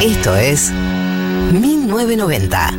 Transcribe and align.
Esto 0.00 0.34
es 0.34 0.70
1990. 1.52 2.70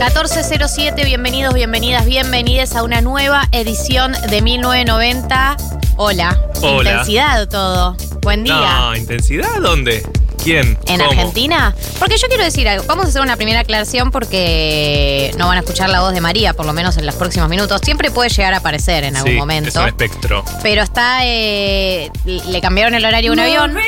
...1407, 0.00 1.04
bienvenidos, 1.04 1.54
bienvenidas, 1.54 2.06
bienvenidas 2.06 2.74
a 2.74 2.82
una 2.82 3.00
nueva 3.02 3.48
edición 3.52 4.12
de 4.30 4.42
1990. 4.42 5.56
Hola. 5.96 6.40
Hola. 6.62 6.90
Intensidad 6.90 7.48
todo. 7.48 7.96
Buen 8.22 8.42
día. 8.42 8.80
No, 8.80 8.96
¿intensidad 8.96 9.60
dónde? 9.60 10.02
¿Quién? 10.42 10.78
¿En 10.86 10.98
¿Cómo? 10.98 11.10
Argentina? 11.10 11.74
Porque 11.98 12.16
yo 12.18 12.26
quiero 12.28 12.44
decir 12.44 12.68
algo. 12.68 12.84
Vamos 12.86 13.06
a 13.06 13.08
hacer 13.08 13.20
una 13.22 13.36
primera 13.36 13.60
aclaración 13.60 14.10
porque 14.10 15.32
no 15.38 15.46
van 15.48 15.58
a 15.58 15.60
escuchar 15.60 15.88
la 15.90 16.00
voz 16.00 16.12
de 16.14 16.20
María, 16.20 16.52
por 16.54 16.66
lo 16.66 16.72
menos 16.72 16.96
en 16.96 17.06
los 17.06 17.14
próximos 17.14 17.48
minutos. 17.48 17.80
Siempre 17.84 18.10
puede 18.10 18.30
llegar 18.30 18.54
a 18.54 18.58
aparecer 18.58 19.04
en 19.04 19.16
algún 19.16 19.32
Sí, 19.32 19.38
momento. 19.38 19.68
Es 19.68 19.76
un 19.76 19.86
espectro. 19.88 20.44
Pero 20.62 20.82
está. 20.82 21.20
eh, 21.26 22.10
le 22.24 22.60
cambiaron 22.60 22.94
el 22.94 23.04
horario 23.04 23.30
a 23.30 23.34
un 23.34 23.40
avión. 23.40 23.76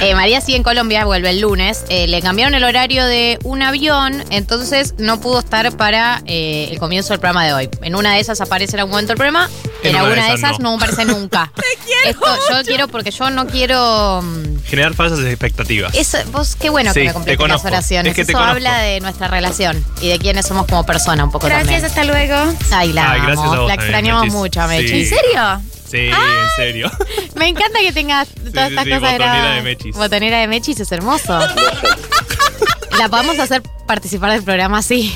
Eh, 0.00 0.14
María 0.14 0.40
sigue 0.40 0.56
en 0.56 0.62
Colombia, 0.62 1.04
vuelve 1.04 1.30
el 1.30 1.40
lunes. 1.40 1.84
Eh, 1.88 2.06
le 2.08 2.20
cambiaron 2.22 2.54
el 2.54 2.62
horario 2.64 3.04
de 3.04 3.38
un 3.44 3.62
avión, 3.62 4.24
entonces 4.30 4.94
no 4.98 5.20
pudo 5.20 5.40
estar 5.40 5.76
para 5.76 6.22
eh, 6.26 6.68
el 6.70 6.78
comienzo 6.78 7.12
del 7.12 7.20
programa 7.20 7.44
de 7.46 7.52
hoy. 7.52 7.68
En 7.82 7.94
una 7.96 8.14
de 8.14 8.20
esas 8.20 8.40
aparece 8.40 8.74
en 8.76 8.80
algún 8.80 8.92
momento 8.92 9.12
el 9.12 9.16
programa, 9.16 9.48
en, 9.90 9.96
alguna 9.96 10.28
de 10.28 10.34
esas 10.34 10.58
no, 10.60 10.74
aparece 10.74 11.04
nunca. 11.04 11.52
Esto 12.06 12.26
yo 12.50 12.62
quiero 12.64 12.88
porque 12.88 13.10
yo 13.10 13.30
no 13.30 13.46
quiero. 13.46 14.20
mm, 14.22 14.64
Generar 14.64 14.94
falsas 14.94 15.20
expectativas. 15.20 15.94
Eso, 15.94 16.18
vos, 16.32 16.56
qué 16.56 16.70
bueno 16.70 16.92
Sí, 16.92 17.00
que 17.00 17.04
me 17.04 17.08
te 17.08 17.14
completes 17.14 17.48
las 17.48 17.64
oraciones. 17.64 18.10
Es 18.10 18.16
que 18.16 18.24
te 18.24 18.32
Eso 18.32 18.38
conozco. 18.38 18.56
habla 18.56 18.78
de 18.78 19.00
nuestra 19.00 19.28
relación 19.28 19.84
y 20.00 20.08
de 20.08 20.18
quiénes 20.18 20.46
somos 20.46 20.66
como 20.66 20.84
persona 20.86 21.24
un 21.24 21.30
poco 21.30 21.46
Gracias, 21.46 21.66
también. 21.82 21.84
hasta 21.86 22.04
luego. 22.04 22.54
Ay, 22.70 22.92
la 22.92 23.12
Ay, 23.12 23.20
gracias 23.20 23.38
amo. 23.46 23.52
a 23.54 23.58
vos 23.60 23.68
La 23.68 23.74
extrañamos 23.74 24.26
mucho 24.28 24.60
a 24.60 24.66
Mechi. 24.68 24.88
Sí. 24.88 25.00
¿En 25.00 25.08
serio? 25.08 25.62
Sí, 25.90 25.96
en 26.08 26.50
serio. 26.56 26.90
Me 27.34 27.48
encanta 27.48 27.78
que 27.80 27.92
tengas 27.92 28.28
todas 28.28 28.68
sí, 28.68 28.74
estas 28.74 28.84
sí, 28.84 28.90
cosas 28.90 29.00
botonera 29.00 29.16
grabadas. 29.16 29.54
de 29.56 29.62
Mechis. 29.62 29.96
Botonera 29.96 30.38
de 30.40 30.46
Mechis 30.48 30.80
es 30.80 30.92
hermoso. 30.92 31.38
La 32.98 33.08
podemos 33.08 33.38
hacer 33.38 33.62
participar 33.86 34.32
del 34.32 34.42
programa 34.42 34.78
así. 34.78 35.14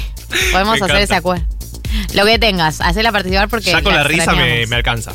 Podemos 0.52 0.78
Me 0.80 0.86
hacer 0.86 0.96
ese 0.96 1.14
encanta. 1.14 1.16
acuerdo. 1.16 1.44
Lo 2.14 2.26
que 2.26 2.38
tengas, 2.38 2.80
hacerla 2.80 3.12
participar 3.12 3.48
porque. 3.48 3.70
ya 3.70 3.82
con 3.82 3.94
la 3.94 4.04
risa 4.04 4.32
me, 4.32 4.64
alcanza. 4.74 5.12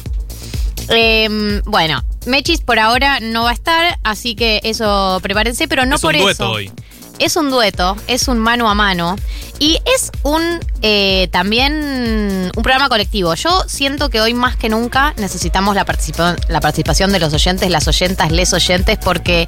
Eh, 0.89 1.61
bueno, 1.65 2.01
Mechis 2.25 2.61
por 2.61 2.79
ahora 2.79 3.19
no 3.19 3.43
va 3.43 3.51
a 3.51 3.53
estar, 3.53 3.99
así 4.03 4.35
que 4.35 4.61
eso 4.63 5.19
prepárense, 5.21 5.67
pero 5.67 5.85
no 5.85 5.95
es 5.95 6.01
por 6.01 6.15
un 6.15 6.21
dueto 6.21 6.43
eso. 6.43 6.51
hoy. 6.51 6.71
Es 7.19 7.35
un 7.35 7.49
dueto, 7.49 7.95
es 8.07 8.27
un 8.27 8.37
mano 8.37 8.69
a 8.69 8.75
mano 8.75 9.15
y 9.59 9.79
es 9.95 10.11
un 10.23 10.41
eh, 10.83 11.27
también 11.31 11.73
un 12.55 12.63
programa 12.63 12.89
colectivo. 12.89 13.33
Yo 13.33 13.63
siento 13.67 14.09
que 14.09 14.21
hoy 14.21 14.33
más 14.35 14.55
que 14.55 14.69
nunca 14.69 15.13
necesitamos 15.17 15.75
la, 15.75 15.83
participa- 15.85 16.35
la 16.47 16.59
participación 16.61 17.11
de 17.11 17.19
los 17.19 17.33
oyentes, 17.33 17.69
las 17.71 17.87
oyentas, 17.87 18.31
les 18.31 18.53
oyentes, 18.53 18.99
porque 19.03 19.47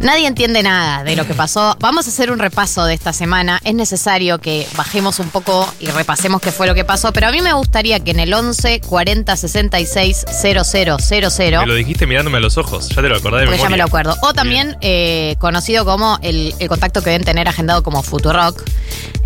nadie 0.00 0.26
entiende 0.26 0.62
nada 0.62 1.02
de 1.04 1.16
lo 1.16 1.26
que 1.26 1.32
pasó. 1.32 1.74
Vamos 1.80 2.06
a 2.06 2.10
hacer 2.10 2.30
un 2.30 2.38
repaso 2.38 2.84
de 2.84 2.92
esta 2.92 3.14
semana. 3.14 3.60
Es 3.64 3.74
necesario 3.74 4.38
que 4.38 4.66
bajemos 4.76 5.18
un 5.20 5.30
poco 5.30 5.66
y 5.80 5.86
repasemos 5.86 6.42
qué 6.42 6.52
fue 6.52 6.66
lo 6.66 6.74
que 6.74 6.84
pasó, 6.84 7.12
pero 7.14 7.28
a 7.28 7.30
mí 7.30 7.40
me 7.40 7.54
gustaría 7.54 8.00
que 8.00 8.10
en 8.10 8.20
el 8.20 8.34
11 8.34 8.82
40 8.82 9.36
66 9.36 10.24
0000 10.42 11.60
Me 11.60 11.66
lo 11.66 11.74
dijiste 11.74 12.06
mirándome 12.06 12.36
a 12.36 12.40
los 12.40 12.58
ojos. 12.58 12.90
Ya 12.90 13.00
te 13.00 13.08
lo 13.08 13.16
acordás 13.16 13.40
de 13.40 13.46
porque 13.46 13.58
ya 13.58 13.64
me 13.70 13.76
memoria. 13.76 13.84
lo 13.84 13.88
acuerdo. 13.88 14.16
O 14.22 14.34
también 14.34 14.76
eh, 14.82 15.36
conocido 15.38 15.86
como 15.86 16.18
el, 16.20 16.54
el 16.58 16.68
contacto 16.74 17.02
que 17.02 17.10
deben 17.10 17.24
tener 17.24 17.48
agendado 17.48 17.82
como 17.82 18.02
Futurock. 18.02 18.62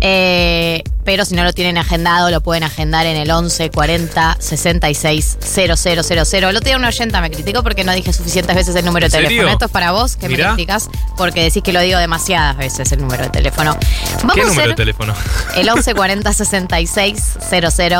Eh, 0.01 0.83
pero 1.03 1.25
si 1.25 1.35
no 1.35 1.43
lo 1.43 1.51
tienen 1.53 1.77
agendado, 1.77 2.29
lo 2.29 2.41
pueden 2.41 2.63
agendar 2.63 3.05
en 3.05 3.17
el 3.17 3.29
11 3.31 3.69
40 3.71 4.37
66 4.39 5.37
0000. 5.41 6.43
El 6.43 6.55
otro 6.55 6.59
día 6.65 6.77
una 6.77 6.87
oyenta 6.89 7.19
me 7.21 7.31
criticó 7.31 7.63
porque 7.63 7.83
no 7.83 7.91
dije 7.93 8.13
suficientes 8.13 8.55
veces 8.55 8.75
el 8.75 8.85
número 8.85 9.09
de 9.09 9.17
¿En 9.17 9.23
teléfono. 9.23 9.39
serio? 9.41 9.53
Esto 9.53 9.65
es 9.65 9.71
para 9.71 9.91
vos 9.91 10.15
que 10.15 10.29
Mirá. 10.29 10.49
me 10.49 10.53
criticas 10.55 10.87
porque 11.17 11.41
decís 11.43 11.63
que 11.63 11.73
lo 11.73 11.81
digo 11.81 11.97
demasiadas 11.99 12.55
veces 12.57 12.91
el 12.91 13.01
número 13.01 13.23
de 13.23 13.29
teléfono. 13.29 13.75
Vamos 14.21 14.35
¿Qué 14.35 14.41
a 14.41 14.45
número 14.45 14.67
de 14.69 14.75
teléfono? 14.75 15.13
el 15.55 15.69
11 15.69 15.93
40 15.95 16.33
66 16.33 17.23
0000, 17.49 17.93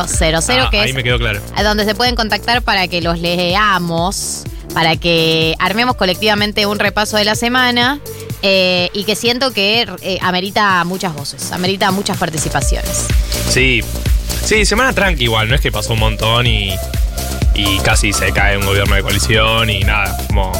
Ah, 0.59 0.67
que 0.69 0.79
ahí 0.79 0.89
es 0.89 0.95
me 0.95 1.03
quedó 1.03 1.17
claro. 1.17 1.41
donde 1.63 1.85
se 1.85 1.95
pueden 1.95 2.15
contactar 2.15 2.61
para 2.61 2.87
que 2.87 3.01
los 3.01 3.19
leamos, 3.19 4.43
para 4.73 4.95
que 4.95 5.55
armemos 5.59 5.95
colectivamente 5.95 6.65
un 6.65 6.79
repaso 6.79 7.17
de 7.17 7.25
la 7.25 7.35
semana 7.35 7.99
eh, 8.41 8.89
y 8.93 9.03
que 9.03 9.15
siento 9.15 9.51
que 9.51 9.87
eh, 10.01 10.17
amerita 10.21 10.83
muchas 10.85 11.13
voces, 11.13 11.51
amerita 11.51 11.91
muchas 11.91 12.17
participaciones. 12.17 13.07
Sí. 13.49 13.81
Sí, 14.45 14.65
semana 14.65 14.93
tranqui 14.93 15.25
igual. 15.25 15.49
No 15.49 15.55
es 15.55 15.61
que 15.61 15.71
pasó 15.71 15.93
un 15.93 15.99
montón 15.99 16.47
y, 16.47 16.73
y 17.55 17.77
casi 17.79 18.13
se 18.13 18.31
cae 18.31 18.57
un 18.57 18.65
gobierno 18.65 18.95
de 18.95 19.01
coalición 19.01 19.69
y 19.69 19.81
nada. 19.81 20.17
Como 20.27 20.51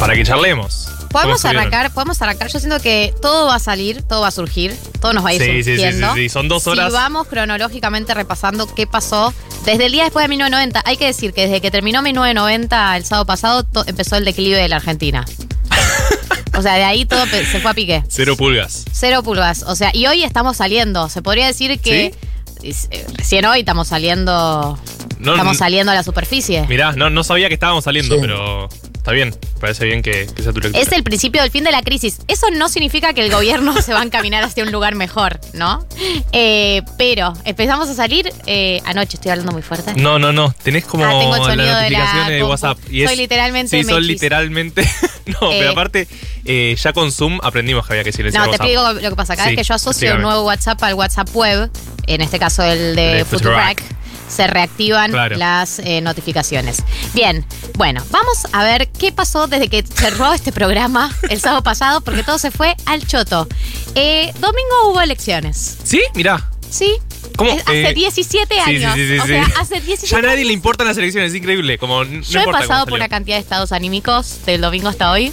para 0.00 0.14
que 0.14 0.24
charlemos. 0.24 0.88
¿Cómo 1.10 1.22
Podemos 1.22 1.44
arrancar, 1.44 1.90
podemos 1.92 2.20
arrancar. 2.22 2.48
Yo 2.48 2.58
siento 2.58 2.80
que 2.80 3.14
todo 3.22 3.46
va 3.46 3.54
a 3.56 3.58
salir, 3.58 4.02
todo 4.02 4.20
va 4.20 4.28
a 4.28 4.30
surgir, 4.30 4.76
todo 5.00 5.12
nos 5.14 5.24
va 5.24 5.30
a 5.30 5.34
ir 5.34 5.40
Sí, 5.42 5.48
sí, 5.48 5.62
sí, 5.64 5.70
surgiendo. 5.70 6.14
sí, 6.14 6.20
sí. 6.22 6.28
Son 6.28 6.48
dos 6.48 6.66
horas. 6.66 6.86
Si 6.88 6.92
vamos 6.92 7.26
cronológicamente 7.28 8.12
repasando 8.14 8.66
qué 8.74 8.86
pasó 8.86 9.32
desde 9.64 9.86
el 9.86 9.92
día 9.92 10.04
después 10.04 10.24
de 10.24 10.28
1990, 10.28 10.82
hay 10.84 10.96
que 10.96 11.06
decir 11.06 11.32
que 11.32 11.42
desde 11.42 11.60
que 11.60 11.70
terminó 11.70 12.02
1990 12.02 12.96
el 12.96 13.04
sábado 13.04 13.26
pasado 13.26 13.66
empezó 13.86 14.16
el 14.16 14.24
declive 14.24 14.56
de 14.58 14.68
la 14.68 14.76
Argentina. 14.76 15.24
o 16.56 16.62
sea, 16.62 16.74
de 16.74 16.84
ahí 16.84 17.04
todo 17.04 17.24
se 17.26 17.60
fue 17.60 17.70
a 17.70 17.74
pique. 17.74 18.02
Cero 18.08 18.36
pulgas. 18.36 18.84
Cero 18.92 19.22
pulgas. 19.22 19.62
O 19.62 19.74
sea, 19.76 19.90
y 19.94 20.06
hoy 20.06 20.22
estamos 20.24 20.56
saliendo. 20.58 21.08
Se 21.08 21.22
podría 21.22 21.46
decir 21.46 21.78
que 21.80 22.14
es- 22.62 22.88
eh, 22.90 23.06
recién 23.14 23.44
hoy 23.46 23.60
estamos 23.60 23.88
saliendo. 23.88 24.78
No, 25.20 25.32
estamos 25.32 25.56
saliendo 25.56 25.90
a 25.92 25.94
la 25.94 26.02
superficie. 26.02 26.66
Mirá, 26.68 26.92
no, 26.92 27.10
no 27.10 27.24
sabía 27.24 27.48
que 27.48 27.54
estábamos 27.54 27.84
saliendo, 27.84 28.16
pero 28.20 28.68
está 29.08 29.12
bien. 29.14 29.34
Parece 29.60 29.84
bien 29.86 30.02
que, 30.02 30.26
que 30.36 30.42
sea 30.42 30.52
tu 30.52 30.60
lectura. 30.60 30.80
Es 30.82 30.92
el 30.92 31.02
principio 31.02 31.40
del 31.42 31.50
fin 31.50 31.64
de 31.64 31.72
la 31.72 31.82
crisis. 31.82 32.18
Eso 32.28 32.46
no 32.50 32.68
significa 32.68 33.12
que 33.12 33.22
el 33.24 33.30
gobierno 33.32 33.80
se 33.82 33.92
va 33.92 34.00
a 34.00 34.04
encaminar 34.04 34.44
hacia 34.44 34.62
un 34.62 34.70
lugar 34.70 34.94
mejor, 34.94 35.40
¿no? 35.54 35.84
Eh, 36.32 36.82
pero 36.96 37.32
empezamos 37.44 37.88
a 37.88 37.94
salir 37.94 38.30
eh, 38.46 38.80
anoche. 38.84 39.16
Estoy 39.16 39.30
hablando 39.32 39.52
muy 39.52 39.62
fuerte. 39.62 39.94
No, 39.94 40.18
no, 40.18 40.32
no. 40.32 40.54
Tenés 40.62 40.84
como 40.84 41.04
Ah, 41.04 41.10
tengo 41.18 41.34
el 41.34 41.40
las 41.40 41.48
sonido 41.48 41.76
de 41.78 41.90
la 41.90 42.28
de. 42.28 42.44
WhatsApp. 42.44 42.78
Soy 42.84 43.16
literalmente 43.16 43.82
Sí, 43.82 43.88
son 43.88 44.06
literalmente. 44.06 44.82
no, 45.40 45.52
Eh, 45.52 45.56
pero 45.58 45.70
aparte, 45.72 46.06
eh, 46.44 46.76
ya 46.80 46.92
con 46.92 47.10
Zoom 47.10 47.40
aprendimos 47.42 47.86
que 47.86 47.94
había 47.94 48.04
que 48.04 48.12
silenciar 48.12 48.44
No, 48.46 48.50
te 48.52 48.58
WhatsApp. 48.58 48.66
explico 48.66 49.02
lo 49.02 49.10
que 49.10 49.16
pasa. 49.16 49.36
Cada 49.36 49.48
Sí, 49.48 49.56
vez 49.56 49.64
que 49.66 49.68
yo 49.68 49.74
asocio 49.74 49.90
explícame. 49.90 50.18
un 50.18 50.22
nuevo 50.30 50.42
WhatsApp 50.46 50.82
al 50.84 50.94
WhatsApp 50.94 51.28
web, 51.34 51.70
en 52.06 52.20
este 52.20 52.38
caso 52.38 52.62
el 52.62 52.94
de, 52.94 53.14
De 53.16 53.24
Futurac. 53.24 53.82
Se 54.28 54.46
reactivan 54.46 55.10
Claro. 55.10 55.36
las 55.36 55.78
eh, 55.80 56.00
notificaciones. 56.00 56.82
Bien, 57.14 57.44
bueno, 57.76 58.02
vamos 58.10 58.46
a 58.52 58.62
ver 58.64 58.88
qué 58.88 59.12
pasó 59.12 59.46
desde 59.46 59.68
que 59.68 59.82
cerró 59.82 60.32
este 60.34 60.52
programa 60.52 61.14
el 61.30 61.40
sábado 61.40 61.62
pasado, 61.62 62.00
porque 62.02 62.22
todo 62.22 62.38
se 62.38 62.50
fue 62.50 62.76
al 62.86 63.06
choto. 63.06 63.46
Eh, 63.94 64.32
domingo 64.40 64.90
hubo 64.90 65.00
elecciones, 65.00 65.78
¿Sí? 65.84 66.02
Mirá. 66.14 66.50
¿sí? 66.70 66.92
¿Cómo? 67.36 67.50
Es- 67.50 67.62
hace 67.62 67.88
Eh, 67.90 67.94
17 67.94 68.54
sí, 68.54 68.60
años. 68.60 68.94
Sí, 68.94 69.06
sí, 69.06 69.14
sí, 69.14 69.18
o 69.20 69.26
sea, 69.26 69.46
hace 69.58 69.80
17 69.80 70.06
Ya 70.10 70.18
a 70.18 70.22
nadie 70.22 70.34
años. 70.38 70.46
le 70.48 70.52
importan 70.52 70.86
las 70.86 70.96
elecciones, 70.98 71.30
es 71.32 71.36
increíble. 71.38 71.78
Como, 71.78 72.04
no 72.04 72.20
Yo 72.22 72.40
he 72.40 72.44
pasado 72.46 72.84
por 72.86 72.94
una 72.94 73.08
cantidad 73.08 73.36
de 73.36 73.40
estados 73.40 73.72
anímicos 73.72 74.44
del 74.44 74.60
domingo 74.60 74.88
hasta 74.88 75.10
hoy. 75.10 75.32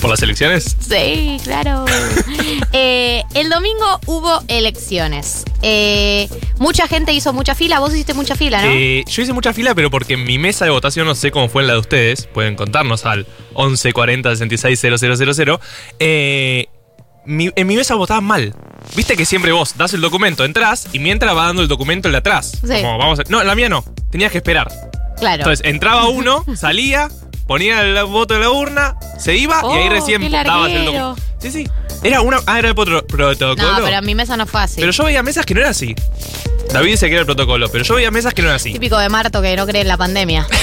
¿Por 0.00 0.08
las 0.10 0.22
elecciones? 0.22 0.76
Sí, 0.80 1.38
claro. 1.44 1.84
Eh, 2.72 3.24
el 3.34 3.48
domingo 3.50 3.98
hubo 4.06 4.40
elecciones. 4.46 5.44
Eh, 5.60 6.28
mucha 6.58 6.86
gente 6.86 7.12
hizo 7.12 7.32
mucha 7.32 7.56
fila. 7.56 7.80
Vos 7.80 7.92
hiciste 7.92 8.14
mucha 8.14 8.36
fila, 8.36 8.62
¿no? 8.62 8.70
Eh, 8.70 9.02
yo 9.08 9.22
hice 9.22 9.32
mucha 9.32 9.52
fila, 9.52 9.74
pero 9.74 9.90
porque 9.90 10.14
en 10.14 10.22
mi 10.24 10.38
mesa 10.38 10.66
de 10.66 10.70
votación 10.70 11.06
no 11.06 11.16
sé 11.16 11.32
cómo 11.32 11.48
fue 11.48 11.62
en 11.62 11.66
la 11.68 11.72
de 11.74 11.80
ustedes. 11.80 12.26
Pueden 12.26 12.54
contarnos 12.54 13.06
al 13.06 13.26
11 13.54 13.92
40 13.92 14.30
66 14.36 14.80
000. 14.80 15.60
Eh, 15.98 16.66
mi- 17.26 17.50
en 17.56 17.66
mi 17.66 17.74
mesa 17.76 17.96
votaban 17.96 18.24
mal. 18.24 18.54
Viste 18.94 19.16
que 19.16 19.24
siempre 19.24 19.50
vos 19.50 19.76
das 19.76 19.92
el 19.94 20.00
documento, 20.00 20.44
entras 20.44 20.86
y 20.92 21.00
mientras 21.00 21.36
va 21.36 21.46
dando 21.46 21.62
el 21.62 21.68
documento 21.68 22.06
el 22.06 22.12
de 22.12 22.18
atrás. 22.18 22.52
Sí. 22.64 22.82
Como 22.82 22.98
vamos 22.98 23.18
a- 23.18 23.24
no, 23.28 23.42
la 23.42 23.54
mía 23.56 23.68
no. 23.68 23.84
Tenías 24.10 24.30
que 24.30 24.38
esperar. 24.38 24.68
claro. 25.18 25.42
Entonces 25.42 25.66
entraba 25.66 26.08
uno, 26.08 26.44
salía, 26.56 27.08
ponía 27.50 27.80
el 27.80 28.04
voto 28.04 28.36
en 28.36 28.42
la 28.42 28.50
urna, 28.50 28.96
se 29.18 29.34
iba 29.34 29.60
y 29.64 29.76
ahí 29.76 29.88
Oh, 29.88 29.90
recién 29.90 30.22
qué 30.22 30.30
dabas 30.30 30.70
el 30.70 30.84
documento. 30.84 31.16
Sí, 31.40 31.50
sí. 31.50 31.68
Era 32.04 32.20
una. 32.20 32.38
Ah, 32.46 32.60
era 32.60 32.68
el 32.68 32.76
protocolo. 32.76 33.34
no, 33.34 33.54
pero 33.56 33.98
en 33.98 34.06
mi 34.06 34.14
mesa 34.14 34.36
no 34.36 34.46
fue 34.46 34.62
así. 34.62 34.78
Pero 34.78 34.92
yo 34.92 35.02
veía 35.02 35.24
mesas 35.24 35.44
que 35.44 35.54
no 35.54 35.60
era 35.60 35.70
así. 35.70 35.96
David 36.72 36.92
dice 36.92 37.06
que 37.08 37.14
era 37.14 37.22
el 37.22 37.26
protocolo, 37.26 37.68
pero 37.68 37.82
yo 37.82 37.96
veía 37.96 38.12
mesas 38.12 38.34
que 38.34 38.42
no 38.42 38.48
era 38.48 38.54
así. 38.54 38.72
Típico 38.72 38.96
de 38.98 39.08
Marto 39.08 39.42
que 39.42 39.56
no 39.56 39.66
cree 39.66 39.82
en 39.82 39.88
la 39.88 39.96
pandemia. 39.96 40.46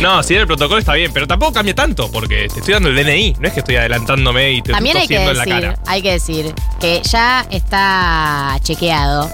No, 0.00 0.20
si 0.24 0.34
era 0.34 0.40
el 0.40 0.46
protocolo 0.48 0.80
está 0.80 0.94
bien, 0.94 1.12
pero 1.12 1.28
tampoco 1.28 1.52
cambia 1.52 1.76
tanto, 1.76 2.10
porque 2.10 2.48
te 2.52 2.58
estoy 2.58 2.74
dando 2.74 2.88
el 2.88 2.96
DNI, 2.96 3.36
no 3.38 3.46
es 3.46 3.54
que 3.54 3.60
estoy 3.60 3.76
adelantándome 3.76 4.50
y 4.50 4.60
te 4.60 4.72
También 4.72 4.96
hay 4.96 5.06
que 5.06 5.14
tosiendo 5.14 5.30
en 5.30 5.38
la 5.38 5.44
decir, 5.44 5.60
cara. 5.60 5.78
hay 5.86 6.02
que 6.02 6.10
decir 6.10 6.54
que 6.80 7.02
ya 7.04 7.46
está 7.50 8.58
chequeado 8.64 9.30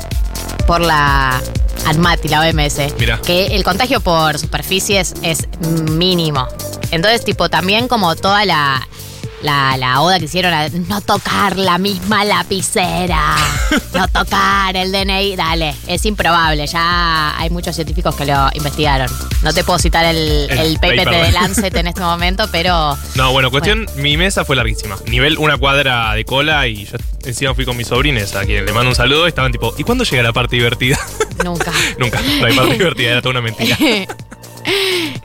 por 0.66 0.82
la 0.82 1.40
ANMAT 1.86 2.24
y 2.24 2.28
la 2.28 2.40
OMS 2.40 2.94
Mirá. 2.98 3.18
que 3.22 3.46
el 3.46 3.64
contagio 3.64 4.00
por 4.00 4.38
superficies 4.38 5.14
es 5.22 5.48
mínimo. 5.90 6.46
Entonces, 6.90 7.24
tipo, 7.24 7.48
también 7.48 7.88
como 7.88 8.14
toda 8.16 8.44
la 8.44 8.86
la, 9.40 9.76
la 9.76 10.00
oda 10.00 10.18
que 10.18 10.24
hicieron 10.24 10.52
a 10.52 10.68
no 10.68 11.00
tocar 11.00 11.56
la 11.56 11.78
misma 11.78 12.24
lapicera, 12.24 13.36
no 13.94 14.08
tocar 14.08 14.76
el 14.76 14.90
DNI, 14.90 15.36
dale, 15.36 15.76
es 15.86 16.04
improbable, 16.06 16.66
ya 16.66 17.38
hay 17.38 17.48
muchos 17.48 17.76
científicos 17.76 18.16
que 18.16 18.24
lo 18.26 18.48
investigaron. 18.54 19.08
No 19.42 19.52
te 19.52 19.62
puedo 19.62 19.78
citar 19.78 20.04
el, 20.06 20.48
El 20.50 20.58
el 20.58 20.74
PPT 20.80 21.04
paper. 21.04 21.26
de 21.26 21.30
Lancet 21.32 21.76
en 21.76 21.86
este 21.86 22.00
momento, 22.00 22.48
pero 22.50 22.98
No, 23.14 23.30
bueno, 23.30 23.52
cuestión, 23.52 23.86
mi 23.94 24.16
mesa 24.16 24.44
fue 24.44 24.56
larguísima. 24.56 24.96
Nivel 25.06 25.38
una 25.38 25.56
cuadra 25.56 26.12
de 26.14 26.24
cola 26.24 26.66
y 26.66 26.86
yo 26.86 26.96
encima 27.24 27.54
fui 27.54 27.64
con 27.64 27.76
mis 27.76 27.86
sobrines 27.86 28.34
a 28.34 28.44
quien 28.44 28.66
le 28.66 28.72
mando 28.72 28.88
un 28.90 28.96
saludo 28.96 29.26
y 29.26 29.28
estaban 29.28 29.52
tipo, 29.52 29.72
¿y 29.78 29.84
cuándo 29.84 30.02
llega 30.02 30.24
la 30.24 30.32
parte 30.32 30.56
divertida? 30.56 30.98
Nunca. 31.44 31.72
Nunca, 31.98 32.18
hay 32.18 32.54
parte 32.56 32.72
divertida, 32.78 33.10
era 33.12 33.22
toda 33.22 33.32
una 33.32 33.40
mentira. 33.42 33.76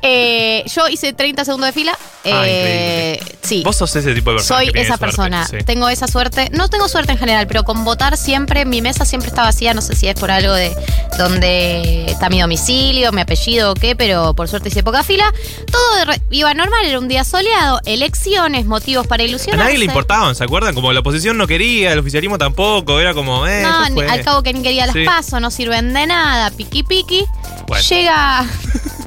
Eh, 0.02 0.64
yo 0.74 0.88
hice 0.88 1.12
30 1.12 1.44
segundos 1.44 1.68
de 1.68 1.74
fila. 1.74 1.98
Ah, 2.26 2.44
Eh, 2.48 3.20
sí. 3.44 3.62
Vos 3.64 3.76
sos 3.76 3.96
ese 3.96 4.14
tipo 4.14 4.32
de 4.32 4.38
persona. 4.38 4.58
Soy 4.60 4.72
que 4.72 4.82
esa 4.82 4.98
suerte, 4.98 5.06
persona, 5.06 5.48
sí. 5.48 5.58
tengo 5.66 5.90
esa 5.90 6.08
suerte. 6.08 6.50
No 6.52 6.70
tengo 6.70 6.88
suerte 6.90 7.12
en 7.12 7.18
general, 7.18 7.46
pero 7.48 7.64
con 7.64 7.84
votar 7.86 8.18
siempre, 8.18 8.66
mi 8.66 8.82
mesa 8.82 9.06
siempre 9.06 9.30
está 9.30 9.44
vacía. 9.44 9.74
No 9.74 9.82
sé 9.82 9.96
si 9.96 10.08
es 10.08 10.16
por 10.20 10.32
algo 10.32 10.54
de 10.54 10.76
donde 11.18 12.06
está 12.10 12.30
mi 12.30 12.42
domicilio, 12.42 13.12
mi 13.12 13.22
apellido 13.22 13.72
o 13.72 13.76
qué, 13.76 13.96
pero 13.96 14.34
por 14.34 14.48
suerte 14.48 14.70
hice 14.70 14.84
poca 14.84 15.04
fila. 15.04 15.32
Todo 15.72 16.06
re- 16.06 16.22
iba 16.32 16.54
normal, 16.54 16.86
era 16.86 17.00
un 17.00 17.08
día 17.08 17.24
soleado, 17.24 17.80
elecciones, 17.86 18.66
motivos 18.66 19.06
para 19.08 19.24
A 19.24 19.28
ilusionarse. 19.28 19.64
nadie 19.66 19.78
le 19.78 19.86
importaban, 19.86 20.36
¿se 20.36 20.44
acuerdan? 20.44 20.74
Como 20.74 20.92
la 20.94 21.02
oposición 21.02 21.38
no 21.38 21.46
quería, 21.48 21.94
el 21.94 22.00
oficialismo 22.00 22.38
tampoco, 22.38 23.00
era 23.00 23.14
como, 23.14 23.46
eh, 23.48 23.62
No, 23.62 23.90
ni- 23.90 24.02
al 24.02 24.24
cabo 24.24 24.42
que 24.44 24.54
ni 24.54 24.62
quería 24.64 24.86
las 24.86 24.94
Sí. 24.96 25.06
pasos, 25.06 25.40
no 25.42 25.52
sirven 25.52 25.94
de 25.94 26.08
nada, 26.08 26.50
piqui 26.52 26.84
piqui. 26.84 27.26
Bueno. 27.68 27.84
Llega. 27.88 28.46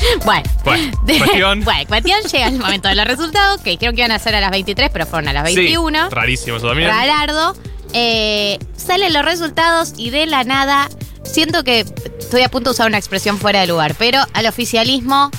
bueno. 0.24 0.42
Bueno, 0.64 0.98
De- 1.04 1.18
cuestión. 1.18 1.64
bueno, 1.64 1.84
cuestión, 1.88 2.20
llega 2.30 2.46
el 2.48 2.58
momento 2.58 2.88
de 2.88 2.94
los 2.94 3.04
resultados, 3.06 3.60
que 3.60 3.70
dijeron 3.70 3.94
que 3.94 4.02
iban 4.02 4.12
a 4.12 4.18
ser 4.18 4.34
a 4.34 4.40
las 4.40 4.50
23, 4.50 4.90
pero 4.92 5.06
fueron 5.06 5.28
a 5.28 5.32
las 5.32 5.48
Sí, 5.48 5.56
21. 5.56 6.10
rarísimo 6.10 6.56
eso 6.56 6.68
también. 6.68 6.88
Ralardo. 6.90 7.56
Eh, 7.92 8.58
salen 8.76 9.12
los 9.12 9.24
resultados 9.24 9.94
y 9.96 10.10
de 10.10 10.26
la 10.26 10.44
nada 10.44 10.88
siento 11.24 11.64
que 11.64 11.80
estoy 12.20 12.42
a 12.42 12.48
punto 12.48 12.70
de 12.70 12.74
usar 12.74 12.86
una 12.86 12.98
expresión 12.98 13.36
fuera 13.38 13.60
de 13.60 13.66
lugar, 13.66 13.94
pero 13.98 14.24
al 14.32 14.46
oficialismo 14.46 15.30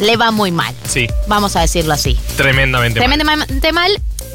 le 0.00 0.16
va 0.16 0.30
muy 0.30 0.50
mal. 0.52 0.74
Sí, 0.88 1.08
Vamos 1.26 1.56
a 1.56 1.60
decirlo 1.60 1.92
así. 1.94 2.18
tremendamente. 2.36 3.00
mal. 3.00 3.08
Tremendamente 3.08 3.72
mal. 3.72 3.90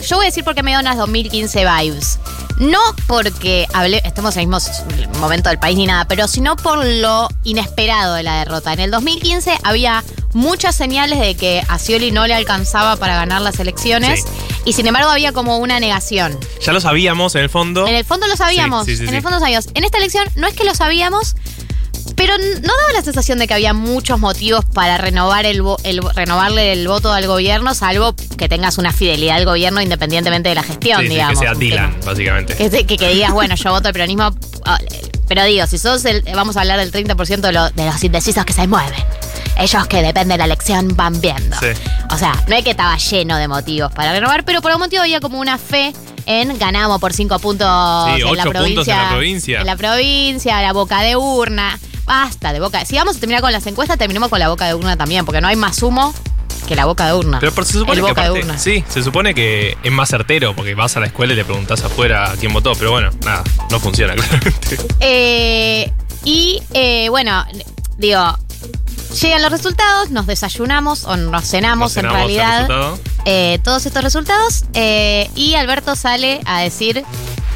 Yo 0.08 0.18
voy 0.18 0.26
a 0.26 0.30
decir 0.30 0.44
porque 0.44 0.64
me 0.64 0.72
da 0.74 0.80
unas 0.80 0.98
2015 0.98 1.66
vibes. 1.66 2.20
No 2.60 2.80
porque 3.08 3.68
hable, 3.74 4.02
estemos 4.04 4.36
en 4.36 4.42
el 4.42 4.48
mismo 4.50 5.20
momento 5.20 5.50
del 5.50 5.60
país 5.60 5.78
ni 5.78 5.86
nada, 5.86 6.06
pero 6.06 6.28
sino 6.28 6.56
por 6.58 6.86
lo 6.86 7.28
inesperado 7.44 8.16
de 8.16 8.24
la 8.24 8.40
derrota. 8.40 8.74
En 8.74 8.80
el 8.82 8.92
2015 8.92 9.58
había 9.64 10.04
muchas 10.34 10.76
señales 10.76 11.20
de 11.20 11.36
que 11.36 11.64
a 11.68 11.80
Scioli 11.80 12.12
no 12.12 12.28
le 12.28 12.34
alcanzaba 12.34 12.98
para 12.98 13.16
ganar 13.16 13.42
las 13.42 13.60
elecciones 13.60 14.22
Sí. 14.24 14.28
y 14.66 14.74
sin 14.74 14.88
embargo 14.88 15.10
había 15.10 15.32
como 15.32 15.58
una 15.58 15.80
negación. 15.80 16.38
Ya 16.62 16.74
lo 16.74 16.82
sabíamos 16.82 17.34
en 17.36 17.42
el 17.44 17.50
fondo. 17.50 17.88
En 17.88 17.96
el 17.96 18.04
fondo 18.06 18.28
lo 18.28 18.36
sabíamos. 18.36 18.86
Sí, 18.86 18.92
sí, 18.98 19.04
sí, 19.04 19.10
en 19.10 19.16
el 19.16 19.22
fondo 19.22 19.38
lo 19.38 19.42
sabíamos. 19.42 19.68
En 19.74 19.84
esta 19.86 19.98
elección 19.98 20.26
no 20.36 20.46
es 20.48 20.54
que 20.54 20.66
lo 20.66 20.76
sabíamos, 20.76 21.36
pero 22.20 22.38
no 22.38 22.74
daba 22.78 22.92
la 22.94 23.02
sensación 23.02 23.40
de 23.40 23.48
que 23.48 23.54
había 23.54 23.74
muchos 23.74 24.20
motivos 24.20 24.66
para 24.66 24.98
renovar 24.98 25.46
el, 25.46 25.64
el- 25.86 26.02
renovarle 26.14 26.74
el 26.74 26.86
voto 26.86 27.14
al 27.14 27.26
gobierno, 27.28 27.74
salvo 27.74 28.14
que 28.38 28.50
tengas 28.50 28.78
una 28.78 28.92
fidelidad 28.92 29.38
al 29.38 29.46
gobierno 29.46 29.82
independientemente 29.82 30.50
de 30.50 30.56
la 30.56 30.64
gestión, 30.64 31.00
Sí, 31.00 31.08
sí, 31.08 31.14
digamos. 31.14 31.40
que 31.40 31.46
sea 31.46 31.56
Dylan, 31.56 31.96
básicamente. 32.06 32.56
Que, 32.56 32.86
que- 32.86 32.98
que 32.98 33.08
digas, 33.14 33.32
bueno, 33.32 33.56
yo 33.56 33.72
voto 33.72 33.88
al 33.88 33.94
peronismo. 33.94 34.36
ah, 34.66 34.78
Pero 35.30 35.44
digo, 35.46 35.66
si 35.68 35.78
sos 35.78 36.04
el. 36.06 36.24
Vamos 36.36 36.58
a 36.58 36.62
hablar 36.62 36.78
del 36.80 36.92
30% 36.92 37.40
de, 37.40 37.52
lo- 37.54 37.70
de 37.70 37.86
los 37.86 38.04
indecisos 38.04 38.44
que 38.44 38.52
se 38.54 38.68
mueven. 38.68 38.94
Ellos 39.58 39.88
que 39.88 40.02
depende 40.02 40.34
de 40.34 40.38
la 40.40 40.46
elección 40.46 40.96
van 40.98 41.22
viendo. 41.22 41.56
Sí. 41.60 41.68
O 42.12 42.18
sea, 42.18 42.34
no 42.48 42.56
es 42.56 42.64
que 42.64 42.72
estaba 42.72 42.98
lleno 42.98 43.38
de 43.38 43.48
motivos 43.48 43.92
para 43.94 44.12
renovar, 44.12 44.44
pero 44.44 44.62
por 44.62 44.72
algún 44.72 44.86
motivo 44.88 45.04
había 45.04 45.20
como 45.22 45.40
una 45.40 45.58
fe 45.58 45.94
en 46.26 46.58
ganamos 46.60 47.00
por 47.00 47.14
cinco 47.14 47.40
puntos 47.40 47.68
Sí, 48.16 48.22
en 48.22 48.36
la 48.38 48.44
provincia. 48.44 48.66
puntos 48.76 48.88
en 48.88 48.98
la 48.98 49.10
provincia. 49.10 49.60
En 49.62 49.66
la 49.68 49.76
provincia, 49.78 50.62
la 50.62 50.74
boca 50.74 51.02
de 51.02 51.16
urna. 51.16 51.80
Basta 52.10 52.52
de 52.54 52.60
boca. 52.60 52.84
Si 52.86 52.96
vamos 52.96 53.18
a 53.18 53.20
terminar 53.20 53.42
con 53.44 53.52
las 53.52 53.68
encuestas, 53.68 54.00
terminemos 54.00 54.30
con 54.30 54.40
la 54.40 54.50
boca 54.50 54.66
de 54.66 54.74
urna 54.74 54.98
también, 54.98 55.26
porque 55.26 55.42
no 55.42 55.48
hay 55.48 55.56
más 55.56 55.84
humo 55.84 56.12
que 56.68 56.76
la 56.76 56.86
boca 56.86 57.06
de 57.06 57.14
urna. 57.14 57.40
Pero 57.40 57.52
por- 57.54 57.66
se 57.66 57.74
supone 57.74 58.00
El 58.00 58.06
que 58.06 58.12
boca 58.12 58.24
de 58.24 58.32
urna. 58.32 58.58
sí, 58.58 58.84
se 58.90 59.04
supone 59.04 59.36
que 59.36 59.78
es 59.84 59.92
más 59.92 60.10
certero 60.10 60.56
porque 60.56 60.74
vas 60.74 60.98
a 60.98 61.02
la 61.02 61.06
escuela 61.06 61.34
y 61.34 61.36
le 61.36 61.46
preguntás 61.46 61.84
afuera 61.84 62.32
a 62.32 62.36
quién 62.36 62.52
votó, 62.52 62.74
pero 62.74 62.90
bueno, 62.92 63.12
nada, 63.24 63.44
no 63.70 63.80
funciona 63.80 64.16
claramente. 64.16 64.78
Eh, 65.00 65.92
y 66.26 66.62
eh, 66.74 67.10
bueno, 67.10 67.46
digo, 68.00 68.38
llegan 69.22 69.44
los 69.44 69.52
resultados, 69.52 70.10
nos 70.10 70.26
desayunamos 70.26 71.04
o 71.06 71.16
nos 71.16 71.46
cenamos, 71.48 71.96
Nos 71.96 71.98
en 71.98 72.02
cenamos 72.10 72.18
realidad 72.18 72.96
eh, 73.26 73.60
todos 73.64 73.86
estos 73.86 74.04
resultados 74.04 74.64
eh, 74.74 75.30
y 75.36 75.54
Alberto 75.54 75.96
sale 75.96 76.42
a 76.46 76.62
decir... 76.62 77.04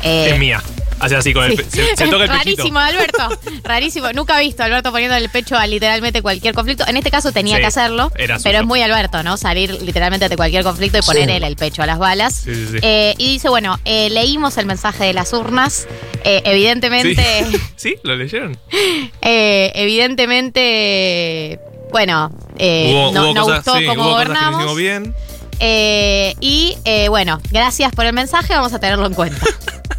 eh, 0.03 0.29
Es 0.31 0.39
mía. 0.39 0.61
Hace 1.03 1.15
así 1.15 1.33
con 1.33 1.43
el 1.45 1.57
se, 1.57 1.95
se 1.95 2.07
toca 2.07 2.23
el 2.23 2.29
pechito. 2.29 2.63
Rarísimo, 2.63 2.79
Alberto. 2.79 3.29
Rarísimo. 3.63 4.13
Nunca 4.13 4.39
he 4.41 4.45
visto 4.45 4.63
a 4.63 4.65
Alberto 4.67 4.91
poniendo 4.91 5.15
en 5.17 5.23
el 5.23 5.29
pecho 5.29 5.57
a 5.57 5.67
literalmente 5.67 6.21
cualquier 6.21 6.53
conflicto. 6.53 6.85
En 6.87 6.97
este 6.97 7.11
caso 7.11 7.31
tenía 7.31 7.55
Sí, 7.57 7.61
que 7.61 7.67
hacerlo. 7.67 8.11
era 8.17 8.37
pero 8.43 8.59
es 8.59 8.65
muy 8.65 8.81
Alberto, 8.81 9.21
¿no? 9.23 9.37
Salir 9.37 9.81
literalmente 9.81 10.25
ante 10.25 10.35
cualquier 10.37 10.63
conflicto 10.63 10.97
y 10.97 11.01
poner 11.01 11.29
él 11.29 11.43
el 11.43 11.55
pecho 11.55 11.83
a 11.83 11.85
las 11.85 11.99
balas. 11.99 12.33
Sí, 12.45 12.53
sí, 12.55 12.67
sí. 12.73 12.77
Eh, 12.81 13.15
y 13.17 13.33
dice, 13.33 13.49
bueno, 13.49 13.79
eh, 13.85 14.09
leímos 14.09 14.57
el 14.57 14.65
mensaje 14.65 15.03
de 15.05 15.13
las 15.13 15.33
urnas. 15.33 15.87
Eh, 16.23 16.41
evidentemente. 16.45 17.45
Sí. 17.75 17.95
¿Lo 18.03 18.15
leyeron? 18.15 18.57
eh, 19.21 19.71
evidentemente. 19.75 21.59
Bueno, 21.91 22.31
hubo 22.55 23.11
no, 23.11 23.25
hubo 23.25 23.33
no 23.33 23.41
cosas, 23.43 23.63
gustó 23.65 23.79
cómo 23.87 24.09
gobernamos. 24.09 24.75
bien. 24.75 25.13
Eh, 25.59 26.33
y 26.41 26.75
eh, 26.85 27.07
bueno, 27.09 27.39
gracias 27.51 27.93
por 27.93 28.05
el 28.05 28.13
mensaje, 28.13 28.53
vamos 28.55 28.73
a 28.73 28.79
tenerlo 28.79 29.05
en 29.05 29.13
cuenta. 29.13 29.45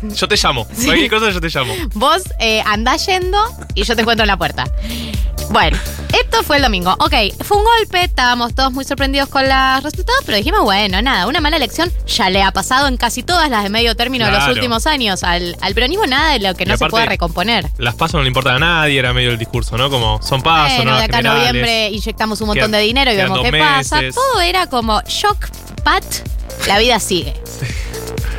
Yo 0.15 0.29
te 0.29 0.37
llamo. 0.37 0.67
Cualquier 0.85 1.11
cosa 1.11 1.31
yo 1.31 1.41
te 1.41 1.49
llamo. 1.49 1.73
Vos 1.95 2.23
eh, 2.39 2.63
andás 2.67 3.07
yendo 3.07 3.39
y 3.75 3.85
yo 3.85 3.95
te 3.95 4.03
encuentro 4.03 4.25
en 4.25 4.29
la 4.29 4.37
puerta. 4.37 4.65
Bueno, 5.51 5.77
esto 6.19 6.43
fue 6.43 6.57
el 6.57 6.63
domingo. 6.63 6.93
Ok, 6.99 7.13
fue 7.43 7.59
un 7.59 7.65
golpe, 7.65 8.03
estábamos 8.05 8.55
todos 8.55 8.73
muy 8.73 8.85
sorprendidos 8.85 9.29
con 9.29 9.43
los 9.47 9.83
resultados, 9.83 10.23
pero 10.25 10.39
dijimos, 10.39 10.63
bueno, 10.63 11.03
nada, 11.03 11.27
una 11.27 11.41
mala 11.41 11.57
elección 11.57 11.93
ya 12.07 12.31
le 12.31 12.43
ha 12.43 12.51
pasado 12.51 12.89
en 12.89 12.97
casi 12.97 13.23
todas 13.23 13.51
las 13.51 13.63
de 13.63 13.69
medio 13.69 13.95
término 13.95 14.25
de 14.25 14.33
los 14.33 14.49
últimos 14.49 14.87
años. 14.87 15.23
Al, 15.23 15.57
al 15.61 15.75
peronismo 15.75 16.07
nada 16.07 16.33
de 16.33 16.39
lo 16.41 16.55
que 16.55 16.65
Y 16.65 16.67
no 16.67 16.77
se 16.79 16.87
pueda 16.87 17.05
recomponer. 17.07 17.69
Las 17.79 17.95
pasos 17.95 18.15
no 18.15 18.23
le 18.23 18.29
importan 18.29 18.57
a 18.57 18.59
nadie, 18.59 18.99
era 18.99 19.13
medio 19.13 19.31
el 19.31 19.39
discurso, 19.39 19.77
¿no? 19.77 19.91
Como 19.91 20.21
son 20.23 20.41
pasos, 20.43 20.77
Bueno, 20.79 20.93
no 20.93 20.99
de 20.99 21.05
acá 21.05 21.17
generales. 21.19 21.47
noviembre 21.49 21.89
inyectamos 21.91 22.41
un 22.41 22.47
montón 22.49 22.71
Quedan- 22.71 22.73
de 22.73 22.79
dinero 22.87 23.13
y 23.13 23.17
vemos 23.17 23.41
qué 23.43 23.53
pasa. 23.59 24.01
Todo 24.15 24.41
era 24.41 24.67
como 24.67 25.03
shock, 25.03 25.49
pat, 25.85 26.05
la 26.67 26.79
vida 26.79 27.01
sigue. 27.01 27.35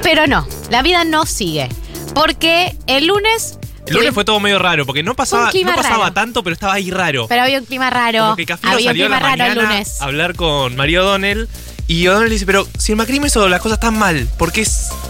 Pero 0.01 0.27
no, 0.27 0.47
la 0.69 0.81
vida 0.81 1.03
no 1.03 1.25
sigue. 1.25 1.69
Porque 2.13 2.75
el 2.88 3.07
lunes. 3.07 3.59
El 3.88 3.95
lunes 3.95 4.13
fue 4.13 4.25
todo 4.25 4.39
medio 4.39 4.57
raro, 4.57 4.85
porque 4.85 5.03
no 5.03 5.15
pasaba, 5.15 5.51
no 5.53 5.75
pasaba 5.75 5.97
raro. 6.06 6.13
tanto, 6.13 6.44
pero 6.44 6.53
estaba 6.53 6.73
ahí 6.73 6.89
raro. 6.89 7.27
Pero 7.27 7.43
había 7.43 7.60
un 7.60 7.65
clima 7.65 7.89
raro. 7.89 8.19
Como 8.19 8.36
que 8.36 8.45
Cafiro 8.45 8.72
había 8.74 8.91
un 8.91 8.98
salió 8.98 9.05
a 9.05 9.07
clima 9.07 9.19
la 9.19 9.36
raro 9.36 9.43
el 9.51 9.57
mañana 9.57 9.74
lunes. 9.74 10.01
a 10.01 10.05
hablar 10.05 10.36
con 10.36 10.75
María 10.75 11.01
O'Donnell 11.03 11.48
y 11.88 12.08
O'Donnell 12.08 12.30
dice, 12.32 12.46
pero 12.46 12.68
si 12.77 12.92
el 12.94 12.98
macrismo 12.98 13.25
hizo 13.27 13.48
las 13.48 13.62
cosas 13.62 13.80
tan 13.80 13.98
mal, 13.98 14.27
¿por 14.38 14.51
qué 14.51 14.68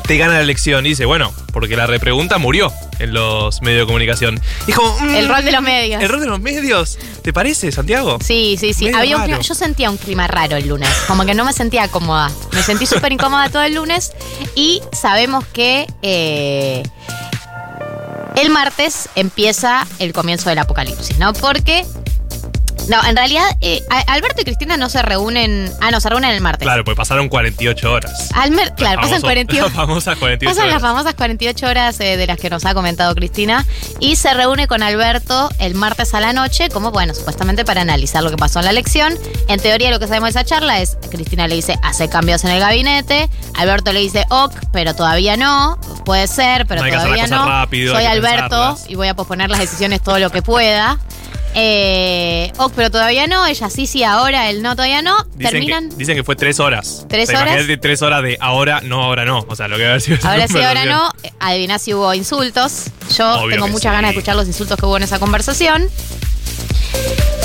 te 0.08 0.17
gana 0.17 0.34
la 0.34 0.41
elección? 0.41 0.86
Y 0.86 0.89
dice, 0.89 1.05
bueno, 1.05 1.32
porque 1.53 1.75
la 1.77 1.88
repregunta 1.88 2.38
murió 2.38 2.72
en 3.00 3.13
los 3.13 3.62
medios 3.62 3.82
de 3.82 3.86
comunicación. 3.86 4.39
Y 4.67 4.72
es 4.72 4.77
como, 4.77 4.98
El 5.15 5.27
rol 5.29 5.44
de 5.46 5.51
los 5.53 5.62
medios. 5.62 6.01
¿El 6.03 6.10
rol 6.10 6.20
de 6.20 6.27
los 6.27 6.39
medios? 6.41 6.98
¿Te 7.22 7.32
parece, 7.34 7.72
Santiago? 7.72 8.17
Sí, 8.24 8.58
sí, 8.60 8.74
sí. 8.74 8.86
Medio 8.86 8.98
Había 9.00 9.17
un 9.17 9.24
clima- 9.24 9.39
yo 9.41 9.55
sentía 9.55 9.89
un 9.89 9.98
clima 9.98 10.27
raro 10.27 10.58
el 10.58 10.67
lunes. 10.67 10.89
Como 11.08 11.25
que 11.25 11.34
no 11.34 11.46
me 11.46 11.53
sentía 11.53 11.88
cómoda. 11.88 12.29
Me 12.51 12.62
sentí 12.62 12.86
súper 12.86 13.12
incómoda 13.13 13.50
todo 13.50 13.63
el 13.63 13.75
lunes. 13.75 14.12
Y 14.55 14.82
sabemos 14.91 15.46
que 15.53 15.88
eh, 16.01 16.84
el 18.36 18.50
martes 18.50 19.08
empieza 19.15 19.88
el 20.00 20.12
comienzo 20.13 20.50
del 20.50 20.60
apocalipsis, 20.60 21.17
¿no? 21.20 21.32
Porque. 21.34 21.86
No, 22.87 23.03
en 23.03 23.15
realidad, 23.15 23.45
eh, 23.61 23.81
Alberto 24.07 24.41
y 24.41 24.43
Cristina 24.45 24.77
no 24.77 24.89
se 24.89 25.01
reúnen. 25.01 25.71
Ah, 25.81 25.89
no, 25.91 25.99
se 25.99 26.09
reúnen 26.09 26.31
el 26.31 26.41
martes. 26.41 26.65
Claro, 26.65 26.83
pues 26.83 26.95
pasaron 26.95 27.29
48 27.29 27.91
horas. 27.91 28.29
Almer- 28.33 28.73
claro, 28.75 29.01
Las 29.01 29.09
pasan 29.09 29.21
famosas- 29.21 29.21
48 29.21 29.65
Las 29.65 29.73
famosas 29.73 30.17
48 30.17 30.49
Pasan 30.55 30.69
las 30.69 30.81
horas. 30.83 30.91
famosas 30.91 31.13
48 31.15 31.65
horas 31.67 31.99
eh, 31.99 32.17
de 32.17 32.27
las 32.27 32.37
que 32.37 32.49
nos 32.49 32.63
ha 32.65 32.73
comentado 32.73 33.15
Cristina 33.15 33.65
y 33.99 34.15
se 34.17 34.33
reúne 34.33 34.67
con 34.67 34.83
Alberto 34.83 35.49
el 35.59 35.73
martes 35.75 36.13
a 36.13 36.19
la 36.19 36.33
noche, 36.33 36.69
como 36.69 36.91
bueno, 36.91 37.13
supuestamente 37.15 37.65
para 37.65 37.81
analizar 37.81 38.23
lo 38.23 38.29
que 38.29 38.37
pasó 38.37 38.59
en 38.59 38.65
la 38.65 38.71
elección. 38.71 39.17
En 39.47 39.59
teoría 39.59 39.89
lo 39.89 39.99
que 39.99 40.07
sabemos 40.07 40.33
de 40.33 40.39
esa 40.41 40.43
charla 40.45 40.79
es, 40.79 40.97
Cristina 41.09 41.47
le 41.47 41.55
dice, 41.55 41.79
hace 41.81 42.07
cambios 42.09 42.43
en 42.43 42.51
el 42.51 42.59
gabinete, 42.59 43.29
Alberto 43.55 43.93
le 43.93 43.99
dice, 44.01 44.25
ok, 44.29 44.53
pero 44.71 44.93
todavía 44.95 45.37
no, 45.37 45.79
puede 46.05 46.27
ser, 46.27 46.65
pero 46.67 46.83
No 46.83 46.89
todavía 46.91 47.23
las 47.23 47.31
no. 47.31 47.45
rápido, 47.47 47.95
Soy 47.95 48.05
Alberto 48.05 48.49
pensarlas. 48.49 48.89
y 48.89 48.95
voy 48.95 49.07
a 49.07 49.15
posponer 49.15 49.49
las 49.49 49.59
decisiones 49.59 50.01
todo 50.03 50.19
lo 50.19 50.29
que 50.29 50.41
pueda. 50.43 50.99
Eh, 51.57 52.51
ok, 52.57 52.74
pero 52.75 52.91
todavía 52.91 53.27
no, 53.27 53.45
ella 53.45 53.69
sí, 53.69 53.88
sí, 53.88 54.03
ahora, 54.03 54.50
él 54.50 54.62
no, 54.62 54.75
todavía 54.75 55.01
no. 55.01 55.24
Dicen 55.35 55.51
Terminan... 55.53 55.89
que, 55.89 55.95
dicen 55.95 56.15
que 56.17 56.24
fue 56.25 56.35
tres 56.35 56.59
horas. 56.59 57.05
¿Tres 57.07 57.29
O 57.29 57.31
sea, 57.31 57.41
horas? 57.41 57.53
Imagínate 57.53 57.77
tres 57.81 58.01
horas 58.01 58.21
de 58.24 58.38
ahora, 58.41 58.81
no, 58.81 59.01
ahora 59.03 59.24
no. 59.24 59.45
O 59.47 59.55
sea, 59.55 59.69
lo 59.69 59.77
que 59.77 59.83
va 59.85 59.91
a 59.91 59.93
decir 59.93 60.19
Ahora 60.24 60.47
sí, 60.50 60.62
ahora 60.62 60.85
no. 60.85 61.09
Adivina 61.39 61.79
si 61.79 61.93
hubo 61.93 62.13
insultos. 62.13 62.88
Yo 63.17 63.35
Obvio 63.39 63.55
tengo 63.55 63.67
muchas 63.69 63.83
sí. 63.91 63.95
ganas 63.95 64.12
de 64.12 64.17
escuchar 64.17 64.35
los 64.35 64.47
insultos 64.47 64.77
que 64.77 64.85
hubo 64.85 64.97
en 64.97 65.03
esa 65.03 65.17
conversación. 65.17 65.89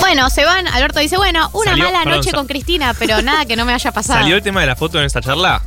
Bueno, 0.01 0.29
se 0.31 0.45
van. 0.45 0.67
Alberto 0.67 0.99
dice, 0.99 1.17
bueno, 1.17 1.49
una 1.53 1.73
Salió- 1.73 1.85
mala 1.85 2.03
perdón, 2.03 2.19
noche 2.19 2.33
con 2.33 2.47
Cristina, 2.47 2.95
pero 2.99 3.23
nada 3.23 3.45
que 3.45 3.55
no 3.55 3.65
me 3.65 3.73
haya 3.75 3.93
pasado. 3.93 4.19
¿Salió 4.21 4.37
el 4.37 4.43
tema 4.43 4.61
de 4.61 4.67
la 4.67 4.75
foto 4.77 4.99
en 4.99 5.05
esta 5.05 5.21
charla? 5.21 5.63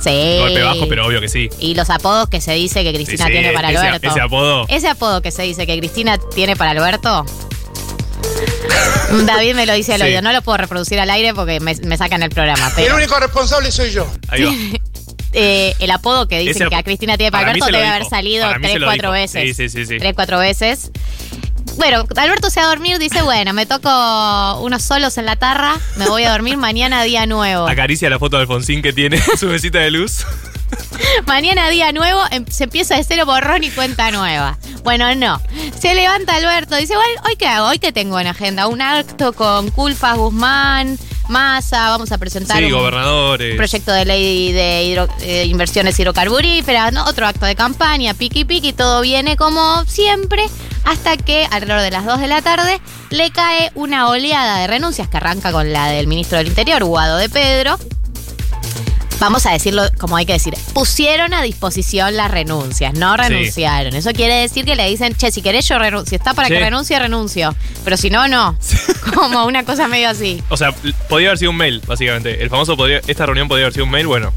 Sí. 0.00 0.36
Golpe 0.38 0.62
bajo, 0.62 0.88
pero 0.88 1.06
obvio 1.06 1.20
que 1.20 1.28
sí. 1.28 1.48
Y 1.58 1.74
los 1.74 1.90
apodos 1.90 2.28
que 2.28 2.40
se 2.40 2.52
dice 2.52 2.84
que 2.84 2.92
Cristina 2.92 3.24
Sí, 3.26 3.32
sí, 3.32 3.38
tiene 3.38 3.52
para 3.52 3.70
ese- 3.70 3.78
Alberto. 3.78 4.08
ese 4.08 4.20
apodo. 4.20 4.66
Ese 4.68 4.88
apodo 4.88 5.22
que 5.22 5.30
se 5.30 5.42
dice 5.42 5.66
que 5.66 5.76
Cristina 5.78 6.18
tiene 6.34 6.54
para 6.56 6.70
Alberto. 6.70 7.24
David 9.26 9.54
me 9.54 9.66
lo 9.66 9.74
dice 9.74 9.94
al 9.94 10.00
Sí. 10.00 10.06
oído. 10.06 10.22
No 10.22 10.32
lo 10.32 10.42
puedo 10.42 10.58
reproducir 10.58 11.00
al 11.00 11.10
aire 11.10 11.34
porque 11.34 11.60
me, 11.60 11.74
me 11.74 11.96
sacan 11.96 12.22
el 12.22 12.30
programa. 12.30 12.70
El 12.76 12.92
único 12.92 13.18
responsable 13.18 13.70
soy 13.72 13.90
yo. 13.90 14.06
Ahí 14.28 14.44
va. 14.44 14.52
eh, 15.32 15.74
el 15.78 15.90
apodo 15.90 16.28
que 16.28 16.38
dicen 16.38 16.62
Ese 16.62 16.68
que 16.70 16.76
a 16.76 16.82
Cristina 16.82 17.16
tiene 17.16 17.30
para 17.32 17.48
Alberto 17.50 17.66
debe 17.66 17.78
dijo. 17.78 17.90
haber 17.94 18.06
salido 18.08 18.46
tres, 18.60 18.76
cuatro 18.84 19.12
dijo. 19.12 19.12
veces. 19.12 19.56
Sí, 19.56 19.68
sí, 19.68 19.68
sí, 19.68 19.86
sí. 19.86 19.98
Tres, 19.98 20.12
cuatro 20.14 20.38
veces. 20.38 20.90
Bueno, 21.78 22.04
Alberto 22.16 22.50
se 22.50 22.58
va 22.60 22.66
a 22.66 22.68
dormir, 22.70 22.98
dice, 22.98 23.22
bueno, 23.22 23.52
me 23.52 23.64
toco 23.64 23.88
unos 24.62 24.82
solos 24.82 25.16
en 25.16 25.26
la 25.26 25.36
tarra, 25.36 25.76
me 25.96 26.08
voy 26.08 26.24
a 26.24 26.32
dormir 26.32 26.56
mañana 26.56 27.02
día 27.04 27.24
nuevo. 27.24 27.68
Acaricia 27.68 28.10
la 28.10 28.18
foto 28.18 28.36
de 28.36 28.42
Alfonsín 28.42 28.82
que 28.82 28.92
tiene 28.92 29.16
en 29.16 29.38
su 29.38 29.46
mesita 29.46 29.78
de 29.78 29.92
luz. 29.92 30.26
Mañana 31.26 31.68
día 31.70 31.92
nuevo, 31.92 32.20
em- 32.32 32.44
se 32.50 32.64
empieza 32.64 32.96
de 32.96 33.04
cero 33.04 33.24
borrón 33.26 33.62
y 33.62 33.70
cuenta 33.70 34.10
nueva. 34.10 34.58
Bueno, 34.82 35.14
no. 35.14 35.40
Se 35.80 35.94
levanta 35.94 36.34
Alberto, 36.34 36.74
dice, 36.76 36.94
bueno, 36.96 37.22
¿hoy 37.26 37.36
qué 37.36 37.46
hago? 37.46 37.68
¿Hoy 37.68 37.78
qué 37.78 37.92
tengo 37.92 38.18
en 38.18 38.26
agenda? 38.26 38.66
Un 38.66 38.82
acto 38.82 39.32
con 39.32 39.70
Culfas, 39.70 40.16
Guzmán, 40.18 40.98
Massa, 41.28 41.90
vamos 41.90 42.10
a 42.10 42.18
presentar 42.18 42.58
Sí, 42.58 42.64
un 42.64 42.72
gobernadores. 42.72 43.54
proyecto 43.56 43.92
de 43.92 44.04
ley 44.04 44.52
de 44.52 44.82
hidro- 44.84 45.08
eh, 45.20 45.44
inversiones 45.46 45.98
hidrocarburíferas, 46.00 46.92
¿no? 46.92 47.04
otro 47.04 47.26
acto 47.26 47.46
de 47.46 47.54
campaña, 47.54 48.14
piqui 48.14 48.44
piqui, 48.44 48.72
todo 48.72 49.00
viene 49.00 49.36
como 49.36 49.84
siempre, 49.86 50.44
hasta 50.88 51.18
que 51.18 51.46
alrededor 51.50 51.82
de 51.82 51.90
las 51.90 52.06
2 52.06 52.18
de 52.18 52.28
la 52.28 52.40
tarde 52.40 52.80
le 53.10 53.30
cae 53.30 53.70
una 53.74 54.08
oleada 54.08 54.58
de 54.58 54.66
renuncias 54.66 55.06
que 55.06 55.18
arranca 55.18 55.52
con 55.52 55.70
la 55.70 55.88
del 55.88 56.06
ministro 56.06 56.38
del 56.38 56.46
Interior, 56.46 56.82
Guado 56.82 57.18
de 57.18 57.28
Pedro. 57.28 57.78
Vamos 59.20 59.44
a 59.44 59.50
decirlo 59.50 59.82
como 59.98 60.16
hay 60.16 60.24
que 60.24 60.32
decir. 60.32 60.54
Pusieron 60.72 61.34
a 61.34 61.42
disposición 61.42 62.16
las 62.16 62.30
renuncias, 62.30 62.94
no 62.94 63.16
renunciaron. 63.18 63.94
Eso 63.96 64.12
quiere 64.12 64.36
decir 64.36 64.64
que 64.64 64.76
le 64.76 64.88
dicen, 64.88 65.14
che, 65.14 65.30
si 65.30 65.42
querés 65.42 65.68
yo 65.68 65.78
renuncio. 65.78 66.08
Si 66.08 66.14
está 66.14 66.32
para 66.32 66.48
Sí. 66.48 66.54
que 66.54 66.60
renuncie, 66.60 66.98
renuncio. 66.98 67.54
Pero 67.84 67.96
si 67.98 68.08
no, 68.08 68.26
no. 68.28 68.56
Como 69.14 69.44
una 69.44 69.64
cosa 69.64 69.88
medio 69.88 70.08
así. 70.08 70.42
O 70.48 70.56
sea, 70.56 70.72
podía 71.10 71.28
haber 71.28 71.38
sido 71.38 71.50
un 71.50 71.56
mail, 71.58 71.82
básicamente. 71.86 72.42
El 72.42 72.48
famoso 72.48 72.76
podría, 72.78 73.00
esta 73.06 73.26
reunión 73.26 73.48
podría 73.48 73.66
haber 73.66 73.74
sido 73.74 73.84
un 73.84 73.90
mail, 73.90 74.06
bueno. 74.06 74.32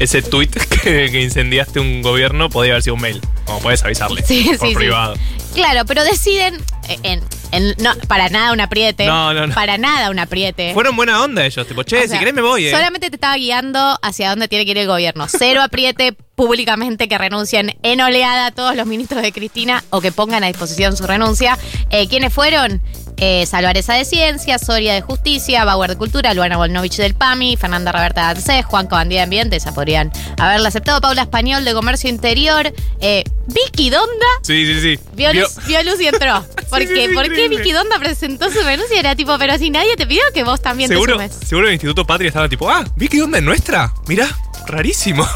Ese 0.00 0.20
tweet 0.20 0.48
que, 0.82 1.08
que 1.10 1.22
incendiaste 1.22 1.80
un 1.80 2.02
gobierno 2.02 2.50
podía 2.50 2.72
haber 2.72 2.82
sido 2.82 2.96
un 2.96 3.00
mail. 3.02 3.22
Como 3.46 3.60
puedes 3.60 3.82
avisarle. 3.84 4.22
Sí, 4.22 4.44
por 4.58 4.58
sí, 4.58 4.66
sí. 4.68 4.74
privado. 4.74 5.14
Claro, 5.54 5.84
pero 5.86 6.02
deciden 6.02 6.60
en, 7.02 7.22
en- 7.52 7.74
no, 7.78 7.94
para 8.08 8.28
nada 8.28 8.52
un 8.52 8.60
apriete. 8.60 9.06
No, 9.06 9.32
no, 9.32 9.46
no. 9.46 9.54
Para 9.54 9.78
nada 9.78 10.10
un 10.10 10.18
apriete. 10.18 10.72
Fueron 10.74 10.96
buena 10.96 11.22
onda 11.22 11.44
ellos, 11.46 11.66
tipo, 11.66 11.82
che, 11.84 11.98
O 11.98 12.02
si 12.02 12.08
sea, 12.08 12.18
querés 12.18 12.34
me 12.34 12.42
voy, 12.42 12.66
eh. 12.66 12.70
Solamente 12.72 13.08
te 13.10 13.16
estaba 13.16 13.36
guiando 13.36 13.98
hacia 14.02 14.30
dónde 14.30 14.48
tiene 14.48 14.64
que 14.64 14.72
ir 14.72 14.78
el 14.78 14.86
gobierno. 14.88 15.26
Cero 15.28 15.62
apriete 15.62 16.12
públicamente 16.34 17.06
que 17.08 17.16
renuncien 17.16 17.76
en 17.84 18.00
oleada 18.00 18.50
todos 18.50 18.74
los 18.74 18.86
ministros 18.86 19.22
de 19.22 19.30
Cristina 19.32 19.84
o 19.90 20.00
que 20.00 20.10
pongan 20.10 20.42
a 20.42 20.48
disposición 20.48 20.96
su 20.96 21.06
renuncia. 21.06 21.56
Eh, 21.90 22.08
¿Quiénes 22.08 22.32
fueron? 22.32 22.82
Eh, 23.16 23.46
Salvareza 23.46 23.94
de 23.94 24.04
Ciencia, 24.04 24.58
Soria 24.58 24.92
de 24.94 25.00
Justicia, 25.00 25.64
Bauer 25.64 25.90
de 25.90 25.96
Cultura, 25.96 26.34
Luana 26.34 26.56
Volnovich 26.56 26.96
del 26.96 27.14
PAMI, 27.14 27.56
Fernanda 27.56 27.92
Roberta 27.92 28.22
de 28.22 28.26
ANSES, 28.38 28.64
Juan 28.66 28.86
Cobandía 28.88 29.18
de 29.20 29.24
Ambiente, 29.24 29.56
esa 29.56 29.72
podrían 29.72 30.10
haberla 30.38 30.68
aceptado, 30.68 31.00
Paula 31.00 31.22
Español 31.22 31.64
de 31.64 31.72
Comercio 31.74 32.10
Interior, 32.10 32.72
eh, 33.00 33.22
Vicky 33.46 33.90
Donda 33.90 34.26
Sí, 34.42 34.66
sí, 34.66 34.80
sí. 34.80 34.98
Vio 35.14 35.30
Vio- 35.30 35.42
luz, 35.42 35.56
vio 35.66 35.82
luz 35.84 36.00
y 36.00 36.08
entró. 36.08 36.44
¿Por 36.70 36.80
Sí, 36.80 36.88
qué? 36.88 37.08
sí, 37.08 37.14
¿Por 37.14 37.22
qué 37.24 37.30
increíble. 37.30 37.56
Vicky 37.58 37.72
Donda 37.72 37.98
presentó 37.98 38.50
su 38.50 38.60
renuncia? 38.62 38.98
Era 38.98 39.14
tipo, 39.14 39.38
pero 39.38 39.56
si 39.58 39.70
nadie 39.70 39.94
te 39.96 40.06
pidió 40.06 40.22
que 40.34 40.42
vos 40.42 40.60
también 40.60 40.88
seguro, 40.88 41.16
te 41.18 41.28
sumes. 41.28 41.48
seguro 41.48 41.66
el 41.68 41.74
Instituto 41.74 42.04
Patria 42.06 42.28
estaba 42.28 42.48
tipo, 42.48 42.68
ah, 42.68 42.84
Vicky 42.96 43.18
dónde 43.18 43.38
es 43.38 43.44
nuestra. 43.44 43.92
Mirá, 44.08 44.26
rarísimo. 44.66 45.26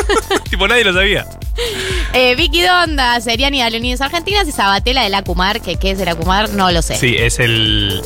tipo, 0.50 0.66
nadie 0.68 0.84
lo 0.84 0.92
sabía. 0.92 1.26
Eh, 2.12 2.34
Vicky 2.36 2.62
Donda, 2.62 3.20
Seriani 3.20 3.62
de 3.62 3.70
Leonidas 3.70 4.00
Argentinas 4.00 4.46
y 4.48 4.52
Sabatella 4.52 5.02
de 5.02 5.08
la 5.08 5.22
Cumar, 5.22 5.60
que 5.60 5.76
qué 5.76 5.90
es 5.92 5.98
de 5.98 6.04
la 6.04 6.14
Cumar, 6.14 6.50
no 6.50 6.70
lo 6.70 6.82
sé. 6.82 6.96
Sí, 6.96 7.16
es 7.18 7.38
el, 7.38 8.02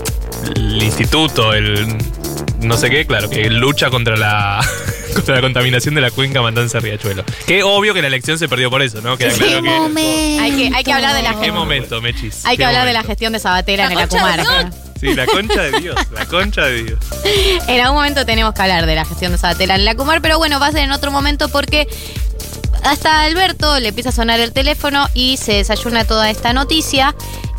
el 0.56 0.82
instituto, 0.82 1.52
el 1.54 1.86
no 2.60 2.76
sé 2.76 2.90
qué, 2.90 3.06
claro, 3.06 3.28
que 3.28 3.50
lucha 3.50 3.90
contra 3.90 4.16
la 4.16 4.60
contra 5.14 5.34
la 5.36 5.40
contaminación 5.40 5.94
de 5.94 6.00
la 6.00 6.10
cuenca 6.10 6.40
Matanza 6.42 6.80
Riachuelo. 6.80 7.24
Que 7.46 7.62
obvio 7.62 7.92
que 7.94 8.00
la 8.02 8.08
elección 8.08 8.38
se 8.38 8.48
perdió 8.48 8.70
por 8.70 8.82
eso, 8.82 9.00
¿no? 9.02 9.16
Queda 9.16 9.32
claro 9.32 9.62
que. 9.94 10.38
Hay 10.40 10.52
que, 10.52 10.70
hay 10.74 10.84
que 10.84 10.92
hablar 10.92 11.14
de 11.14 11.22
la 11.22 11.30
¿Qué 11.30 11.34
gestión. 11.36 11.54
momento, 11.56 12.00
Mechis? 12.00 12.44
Hay 12.44 12.56
que 12.56 12.62
¿Qué 12.62 12.64
hablar 12.66 12.86
de 12.86 12.92
la 12.92 13.00
momento? 13.00 13.08
gestión 13.10 13.32
de 13.32 13.38
Sabatella 13.38 13.86
en 13.86 13.94
la 13.94 14.06
concha 14.08 14.36
de 14.36 14.42
Cumar. 14.42 14.70
Sí, 15.02 15.14
la 15.14 15.26
concha 15.26 15.62
de 15.62 15.80
Dios, 15.80 15.96
la 16.12 16.26
concha 16.26 16.62
de 16.66 16.84
Dios. 16.84 16.98
En 17.66 17.80
algún 17.80 17.96
momento 17.96 18.24
tenemos 18.24 18.54
que 18.54 18.62
hablar 18.62 18.86
de 18.86 18.94
la 18.94 19.04
gestión 19.04 19.32
de 19.32 19.38
Sabatella 19.38 19.74
en 19.74 19.84
la 19.84 19.96
Cumar, 19.96 20.22
pero 20.22 20.38
bueno, 20.38 20.60
va 20.60 20.68
a 20.68 20.72
ser 20.72 20.82
en 20.84 20.92
otro 20.92 21.10
momento 21.10 21.48
porque 21.48 21.88
hasta 22.84 23.22
Alberto 23.22 23.78
le 23.80 23.88
empieza 23.88 24.10
a 24.10 24.12
sonar 24.12 24.38
el 24.40 24.52
teléfono 24.52 25.08
y 25.14 25.36
se 25.38 25.54
desayuna 25.54 26.04
toda 26.04 26.30
esta 26.30 26.52
noticia. 26.52 27.14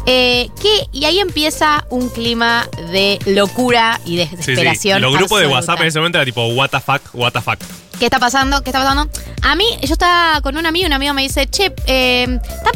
eh, 0.05 0.49
que, 0.61 0.85
y 0.91 1.05
ahí 1.05 1.19
empieza 1.19 1.85
un 1.89 2.09
clima 2.09 2.67
de 2.91 3.19
locura 3.25 4.01
y 4.05 4.17
Sí, 4.17 4.25
sí. 4.25 4.35
desesperación. 4.35 5.01
Los 5.01 5.13
grupos 5.15 5.39
de. 5.39 5.47
WhatsApp 5.47 5.79
en 5.81 5.87
ese 5.87 5.99
momento 5.99 6.17
era 6.17 6.25
tipo, 6.25 6.45
what 6.47 6.69
the 6.71 6.79
fuck, 6.81 7.01
what 7.13 7.31
the 7.31 7.41
fuck. 7.41 7.57
¿Qué 7.99 8.05
está 8.05 8.19
pasando? 8.19 8.61
¿Qué 8.63 8.69
está 8.71 8.79
pasando? 8.79 9.09
A 9.43 9.55
mí, 9.55 9.65
yo 9.81 9.93
estaba 9.93 10.41
con 10.41 10.57
un 10.57 10.65
amigo 10.65 10.83
y 10.83 10.87
un 10.87 10.93
amigo 10.93 11.13
me 11.13 11.21
dice, 11.21 11.47
che, 11.47 11.73
eh, 11.85 12.39
está 12.41 12.71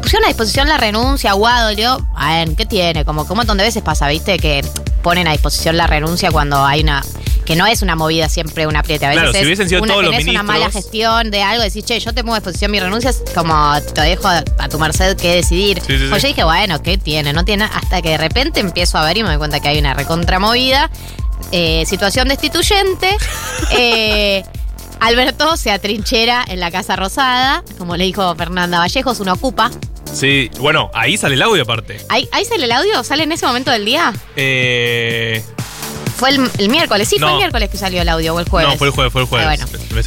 pusieron 0.00 0.24
a 0.24 0.28
disposición 0.28 0.68
la 0.68 0.76
renuncia, 0.78 1.32
Guado. 1.32 1.70
Y 1.72 1.76
digo, 1.76 1.98
a 2.16 2.36
ver, 2.36 2.54
¿qué 2.56 2.64
tiene? 2.66 3.04
Como 3.04 3.26
que 3.26 3.32
un 3.32 3.38
montón 3.38 3.58
de 3.58 3.64
veces 3.64 3.82
pasa, 3.82 4.08
¿viste? 4.08 4.38
Que 4.38 4.64
ponen 5.02 5.26
a 5.28 5.32
disposición 5.32 5.76
la 5.76 5.86
renuncia 5.86 6.30
cuando 6.30 6.64
hay 6.64 6.80
una... 6.82 7.02
Que 7.44 7.56
no 7.56 7.66
es 7.66 7.82
una 7.82 7.96
movida 7.96 8.28
siempre 8.28 8.68
un 8.68 8.76
apriete. 8.76 9.04
A 9.04 9.08
veces 9.08 9.20
Claro, 9.22 9.32
si 9.32 9.38
es 9.40 9.44
hubiesen 9.46 9.68
sido 9.68 9.82
una, 9.82 9.94
todos 9.94 10.04
los 10.04 10.12
tenés 10.12 10.28
una 10.28 10.42
ministros- 10.44 10.60
mala 10.60 10.70
gestión 10.70 11.30
de 11.32 11.42
algo, 11.42 11.64
decís, 11.64 11.84
che, 11.84 11.98
yo 11.98 12.14
te 12.14 12.22
pongo 12.22 12.34
a 12.34 12.38
disposición 12.38 12.70
mi 12.70 12.78
renuncia, 12.78 13.10
es 13.10 13.20
como 13.34 13.74
te 13.94 14.00
dejo 14.00 14.28
a, 14.28 14.44
a 14.58 14.68
tu 14.68 14.78
merced 14.78 15.16
que 15.16 15.34
decidir. 15.34 15.82
Sí, 15.84 15.98
sí, 15.98 16.06
pues 16.08 16.22
sí. 16.22 16.28
yo 16.28 16.34
dije, 16.34 16.44
bueno, 16.44 16.80
¿qué 16.82 16.98
tiene? 16.98 17.32
No 17.32 17.44
tiene, 17.44 17.64
hasta 17.64 18.00
que 18.00 18.10
de 18.10 18.18
repente 18.18 18.60
empiezo 18.60 18.96
a 18.96 19.04
ver 19.04 19.16
y 19.18 19.22
me 19.24 19.30
doy 19.30 19.38
cuenta 19.38 19.58
que 19.58 19.68
hay 19.68 19.78
una 19.80 19.92
recontramovida. 19.92 20.88
Eh, 21.52 21.84
situación 21.86 22.28
destituyente. 22.28 23.16
Eh, 23.74 24.42
Alberto 25.00 25.56
se 25.56 25.70
atrinchera 25.70 26.44
en 26.46 26.60
la 26.60 26.70
Casa 26.70 26.94
Rosada, 26.96 27.64
como 27.78 27.96
le 27.96 28.04
dijo 28.04 28.34
Fernanda 28.36 28.78
Vallejos, 28.78 29.18
uno 29.20 29.32
ocupa. 29.32 29.70
Sí, 30.12 30.50
bueno, 30.58 30.90
ahí 30.94 31.16
sale 31.16 31.34
el 31.36 31.42
audio 31.42 31.62
aparte. 31.62 31.98
¿Ahí, 32.08 32.28
ahí 32.32 32.44
sale 32.44 32.64
el 32.66 32.72
audio? 32.72 33.02
¿Sale 33.02 33.22
en 33.24 33.32
ese 33.32 33.46
momento 33.46 33.70
del 33.70 33.84
día? 33.84 34.12
Eh, 34.36 35.42
Fue 36.16 36.28
el, 36.30 36.50
el 36.58 36.68
miércoles, 36.68 37.08
sí, 37.08 37.18
fue 37.18 37.30
el 37.30 37.36
miércoles 37.38 37.70
que 37.70 37.78
salió 37.78 38.02
el 38.02 38.08
audio 38.08 38.34
o 38.34 38.40
el 38.40 38.48
jueves. 38.48 38.70
no, 38.72 38.78
fue 38.78 38.88
el 38.88 38.92
jueves, 38.92 39.12
fue 39.12 39.22
el 39.22 39.26
jueves. 39.28 39.60
Ah, 39.62 39.66
bueno. 39.70 39.88
Me 39.94 40.02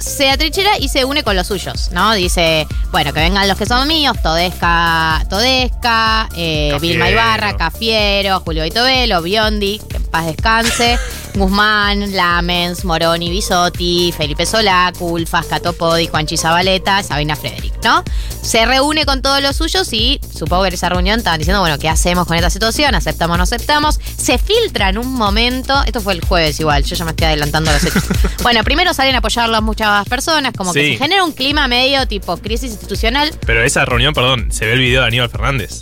Se, 0.00 0.30
atrinchera 0.30 0.78
y 0.78 0.88
se 0.88 1.04
une 1.04 1.22
con 1.24 1.34
los 1.34 1.46
suyos, 1.46 1.90
¿no? 1.92 2.12
Dice, 2.14 2.66
bueno, 2.92 3.12
que 3.12 3.20
vengan 3.20 3.48
los 3.48 3.56
que 3.58 3.66
son 3.66 3.88
míos, 3.88 4.16
Todesca, 4.22 5.24
Todesca, 5.28 6.28
eh. 6.36 6.76
Vilma 6.80 7.10
Ibarra, 7.10 7.56
Cafiero, 7.56 8.40
Julio 8.40 8.64
Itovelo, 8.64 9.22
Biondi, 9.22 9.80
paz 10.06 10.26
descanse, 10.26 10.98
Guzmán, 11.34 12.12
Lamens, 12.14 12.84
Moroni, 12.84 13.30
Bisotti, 13.30 14.12
Felipe 14.16 14.46
Solá, 14.46 14.92
Culfas, 14.98 15.46
Catopodi, 15.46 16.06
Juanchi 16.06 16.36
Zabaleta, 16.36 17.02
Sabina 17.02 17.36
Frederick, 17.36 17.74
¿no? 17.84 18.02
Se 18.42 18.64
reúne 18.64 19.04
con 19.04 19.22
todos 19.22 19.42
los 19.42 19.56
suyos 19.56 19.92
y 19.92 20.20
supongo 20.34 20.62
que 20.62 20.68
en 20.68 20.74
esa 20.74 20.88
reunión 20.88 21.18
estaban 21.18 21.38
diciendo, 21.38 21.60
bueno, 21.60 21.78
¿qué 21.78 21.88
hacemos 21.88 22.26
con 22.26 22.36
esta 22.36 22.50
situación? 22.50 22.94
¿Aceptamos 22.94 23.34
o 23.34 23.38
no 23.38 23.42
aceptamos? 23.42 23.98
Se 24.16 24.38
filtra 24.38 24.88
en 24.88 24.98
un 24.98 25.12
momento, 25.12 25.82
esto 25.84 26.00
fue 26.00 26.14
el 26.14 26.24
jueves 26.24 26.58
igual, 26.60 26.84
yo 26.84 26.96
ya 26.96 27.04
me 27.04 27.10
estoy 27.10 27.26
adelantando 27.26 27.72
los 27.72 27.84
hechos. 27.84 28.04
bueno, 28.42 28.62
primero 28.64 28.94
salen 28.94 29.14
a 29.14 29.18
apoyarlo 29.18 29.60
muchas 29.62 30.08
personas, 30.08 30.52
como 30.56 30.72
que 30.72 30.92
se 30.92 30.96
genera 30.96 31.24
un 31.24 31.32
clima 31.32 31.68
medio 31.68 32.06
tipo 32.06 32.36
crisis 32.36 32.70
institucional. 32.70 33.30
Pero 33.44 33.64
esa 33.64 33.84
reunión, 33.84 34.14
perdón, 34.14 34.52
se 34.52 34.66
ve 34.66 34.72
el 34.72 34.80
video 34.80 35.02
de 35.02 35.08
Aníbal 35.08 35.30
Fernández. 35.30 35.80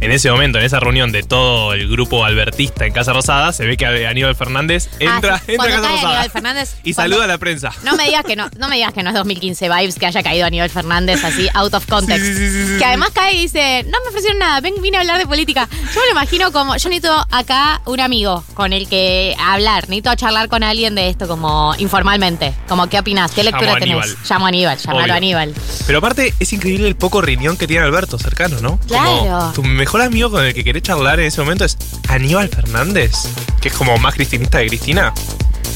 En 0.00 0.10
ese 0.12 0.30
momento, 0.30 0.58
en 0.58 0.64
esa 0.64 0.80
reunión 0.80 1.12
de 1.12 1.22
todo 1.22 1.72
el 1.72 1.88
grupo 1.88 2.24
albertista 2.24 2.84
en 2.84 2.92
Casa 2.92 3.12
Rosada, 3.14 3.52
se 3.52 3.64
ve 3.64 3.76
que 3.78 3.86
Aníbal 3.86 4.34
Fernández 4.36 4.88
entra, 4.98 5.36
Ah, 5.36 5.42
sí, 5.46 5.52
entra 5.52 5.66
a 5.68 5.70
Casa 5.76 5.88
Rosada. 5.88 6.08
Aníbal 6.10 6.30
Fernández, 6.30 6.74
y 6.84 6.92
cuando- 6.92 7.12
saluda 7.14 7.24
a 7.24 7.28
la 7.28 7.38
prensa. 7.38 7.70
No 7.84 7.96
me 7.96 8.04
digas 8.04 8.24
que 8.24 8.36
no, 8.36 8.50
no 8.58 8.68
me 8.68 8.76
digas 8.76 8.92
que 8.92 9.02
no 9.02 9.10
es 9.10 9.14
2015 9.16 9.68
vibes 9.70 9.94
que 9.98 10.04
haya 10.06 10.22
caído 10.22 10.44
a 10.46 10.50
nivel 10.50 10.68
Fernández 10.68 11.24
así 11.24 11.48
out 11.54 11.72
of 11.72 11.86
context. 11.86 12.24
Sí, 12.24 12.34
sí, 12.34 12.78
que 12.78 12.84
además 12.84 13.10
cae 13.14 13.34
y 13.34 13.38
dice, 13.42 13.84
no 13.84 13.98
me 14.02 14.08
ofrecieron 14.08 14.38
nada, 14.38 14.60
ven, 14.60 14.74
vine 14.82 14.98
a 14.98 15.00
hablar 15.00 15.18
de 15.18 15.26
política. 15.26 15.68
Yo 15.70 16.00
me 16.00 16.06
lo 16.06 16.12
imagino 16.12 16.52
como, 16.52 16.76
yo 16.76 16.88
necesito 16.90 17.26
acá 17.30 17.80
un 17.86 18.00
amigo 18.00 18.44
con 18.54 18.72
el 18.74 18.88
que 18.88 19.34
hablar, 19.38 19.84
necesito 19.88 20.14
charlar 20.16 20.48
con 20.48 20.62
alguien 20.62 20.94
de 20.94 21.08
esto 21.08 21.26
como 21.28 21.74
informalmente. 21.78 22.52
Como, 22.68 22.88
¿qué 22.88 22.98
opinás? 22.98 23.30
¿Qué 23.32 23.42
Llamo 23.42 23.56
lectura 23.58 23.76
a 23.76 23.80
tenés? 23.80 23.96
Aníbal. 24.02 24.16
Llamo 24.28 24.44
a 24.44 24.48
Aníbal, 24.48 24.78
llamalo 24.78 25.02
Obvio. 25.04 25.14
a 25.14 25.16
Aníbal. 25.16 25.54
Pero 25.86 25.98
aparte, 25.98 26.34
es 26.38 26.52
increíble 26.52 26.88
el 26.88 26.96
poco 26.96 27.22
riñón 27.22 27.56
que 27.56 27.66
tiene 27.66 27.84
Alberto 27.84 28.18
cercano, 28.18 28.60
¿no? 28.60 28.78
Claro. 28.86 29.52
Como 29.54 29.68
mejor 29.84 30.00
amigo 30.00 30.30
con 30.30 30.42
el 30.42 30.54
que 30.54 30.64
querés 30.64 30.82
charlar 30.82 31.20
en 31.20 31.26
ese 31.26 31.42
momento 31.42 31.66
es 31.66 31.76
Aníbal 32.08 32.48
Fernández, 32.48 33.12
que 33.60 33.68
es 33.68 33.74
como 33.74 33.98
más 33.98 34.14
cristinista 34.14 34.56
de 34.56 34.68
Cristina. 34.68 35.12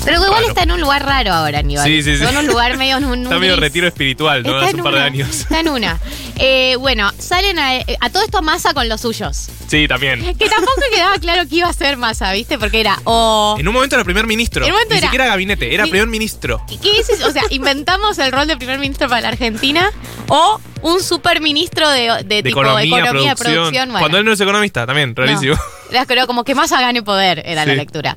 Pero 0.04 0.24
igual 0.24 0.44
está 0.44 0.62
en 0.62 0.70
un 0.72 0.80
lugar 0.80 1.04
raro 1.04 1.32
ahora, 1.32 1.58
Aníbal. 1.58 1.84
Sí, 1.86 2.02
sí, 2.02 2.16
sí. 2.16 2.22
Está 2.24 2.30
en 2.30 2.36
un 2.38 2.46
lugar 2.46 2.76
medio... 2.78 2.96
en 2.96 3.04
un 3.04 3.22
Está 3.24 3.38
medio 3.38 3.56
retiro 3.56 3.86
espiritual, 3.86 4.42
¿no? 4.42 4.54
Está 4.54 4.66
Hace 4.66 4.76
un 4.76 4.82
par 4.82 4.92
de 4.92 4.98
una, 4.98 5.06
años. 5.06 5.28
Está 5.40 5.60
en 5.60 5.68
una. 5.68 5.98
Eh, 6.36 6.76
bueno, 6.78 7.10
salen 7.18 7.58
a, 7.58 7.72
a 8.00 8.10
todo 8.10 8.22
esto 8.22 8.40
Massa 8.42 8.72
con 8.74 8.88
los 8.88 9.00
suyos. 9.00 9.48
Sí, 9.66 9.86
también. 9.86 10.20
Que 10.38 10.48
tampoco 10.48 10.80
quedaba 10.94 11.18
claro 11.18 11.46
que 11.48 11.56
iba 11.56 11.68
a 11.68 11.72
ser 11.72 11.96
Massa, 11.96 12.32
¿viste? 12.32 12.58
Porque 12.58 12.80
era 12.80 12.98
o... 13.04 13.56
En 13.58 13.68
un 13.68 13.74
momento 13.74 13.96
era 13.96 14.04
primer 14.04 14.26
ministro. 14.26 14.64
En 14.64 14.70
un 14.70 14.76
momento 14.76 14.94
Ni 14.94 14.98
era- 14.98 15.06
siquiera 15.08 15.26
gabinete, 15.26 15.74
era 15.74 15.84
primer 15.84 16.06
ministro. 16.08 16.62
¿Qué 16.80 17.00
es 17.00 17.08
eso? 17.10 17.26
O 17.28 17.30
sea, 17.32 17.42
inventamos 17.50 18.18
el 18.18 18.32
rol 18.32 18.46
de 18.46 18.56
primer 18.56 18.78
ministro 18.78 19.08
para 19.08 19.20
la 19.20 19.28
Argentina 19.28 19.90
o 20.28 20.60
un 20.82 21.02
superministro 21.02 21.88
de, 21.90 22.02
de, 22.02 22.24
De 22.24 22.42
tipo 22.44 22.60
economía, 22.62 22.98
economía, 23.00 23.34
producción. 23.34 23.36
producción. 23.36 23.88
Bueno. 23.88 23.98
Cuando 24.00 24.18
él 24.18 24.24
no 24.24 24.32
es 24.32 24.40
economista, 24.40 24.86
también, 24.86 25.14
rarísimo. 25.14 25.54
No. 25.54 25.60
Era 25.90 26.06
creo 26.06 26.26
como 26.26 26.44
que 26.44 26.54
más 26.54 26.70
gane 26.70 27.02
poder 27.02 27.42
era 27.46 27.64
la 27.64 27.74
lectura. 27.74 28.16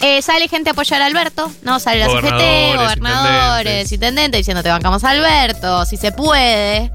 Eh, 0.00 0.22
sale 0.22 0.48
gente 0.48 0.70
a 0.70 0.72
apoyar 0.72 1.02
a 1.02 1.06
Alberto, 1.06 1.50
¿no? 1.62 1.80
Sale 1.80 2.00
la 2.00 2.06
CGT, 2.06 2.22
Gobernadores, 2.22 2.76
gobernadores, 2.76 3.92
intendentes. 3.92 3.92
intendentes 3.92 4.38
diciendo 4.38 4.62
te 4.62 4.68
bancamos 4.68 5.04
a 5.04 5.10
Alberto, 5.10 5.84
si 5.84 5.96
se 5.96 6.12
puede. 6.12 6.92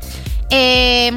Eh, 0.50 1.12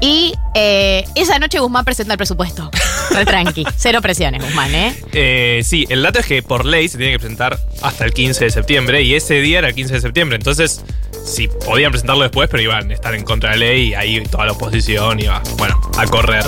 y 0.00 0.34
eh, 0.54 1.04
esa 1.14 1.38
noche 1.38 1.58
Guzmán 1.58 1.84
presenta 1.84 2.14
el 2.14 2.18
presupuesto. 2.18 2.70
Re 3.14 3.24
tranqui. 3.24 3.64
Cero 3.76 4.00
presiones, 4.02 4.42
Guzmán, 4.44 4.74
¿eh? 4.74 4.94
Eh, 5.12 5.62
sí, 5.64 5.86
el 5.88 6.02
dato 6.02 6.18
es 6.20 6.26
que 6.26 6.42
por 6.42 6.64
ley 6.64 6.88
se 6.88 6.96
tiene 6.98 7.12
que 7.12 7.18
presentar 7.18 7.58
hasta 7.82 8.04
el 8.04 8.12
15 8.12 8.44
de 8.44 8.50
septiembre 8.50 9.02
y 9.02 9.14
ese 9.14 9.34
día 9.40 9.58
era 9.58 9.68
el 9.68 9.74
15 9.74 9.94
de 9.94 10.00
septiembre. 10.00 10.36
Entonces, 10.36 10.82
sí, 11.24 11.48
podían 11.66 11.90
presentarlo 11.90 12.22
después, 12.22 12.48
pero 12.50 12.62
iban 12.62 12.90
a 12.90 12.94
estar 12.94 13.14
en 13.14 13.24
contra 13.24 13.50
de 13.50 13.56
la 13.56 13.66
ley 13.66 13.88
y 13.88 13.94
ahí 13.94 14.20
toda 14.30 14.46
la 14.46 14.52
oposición 14.52 15.20
iba, 15.20 15.42
bueno, 15.56 15.80
a 15.98 16.06
correr, 16.06 16.44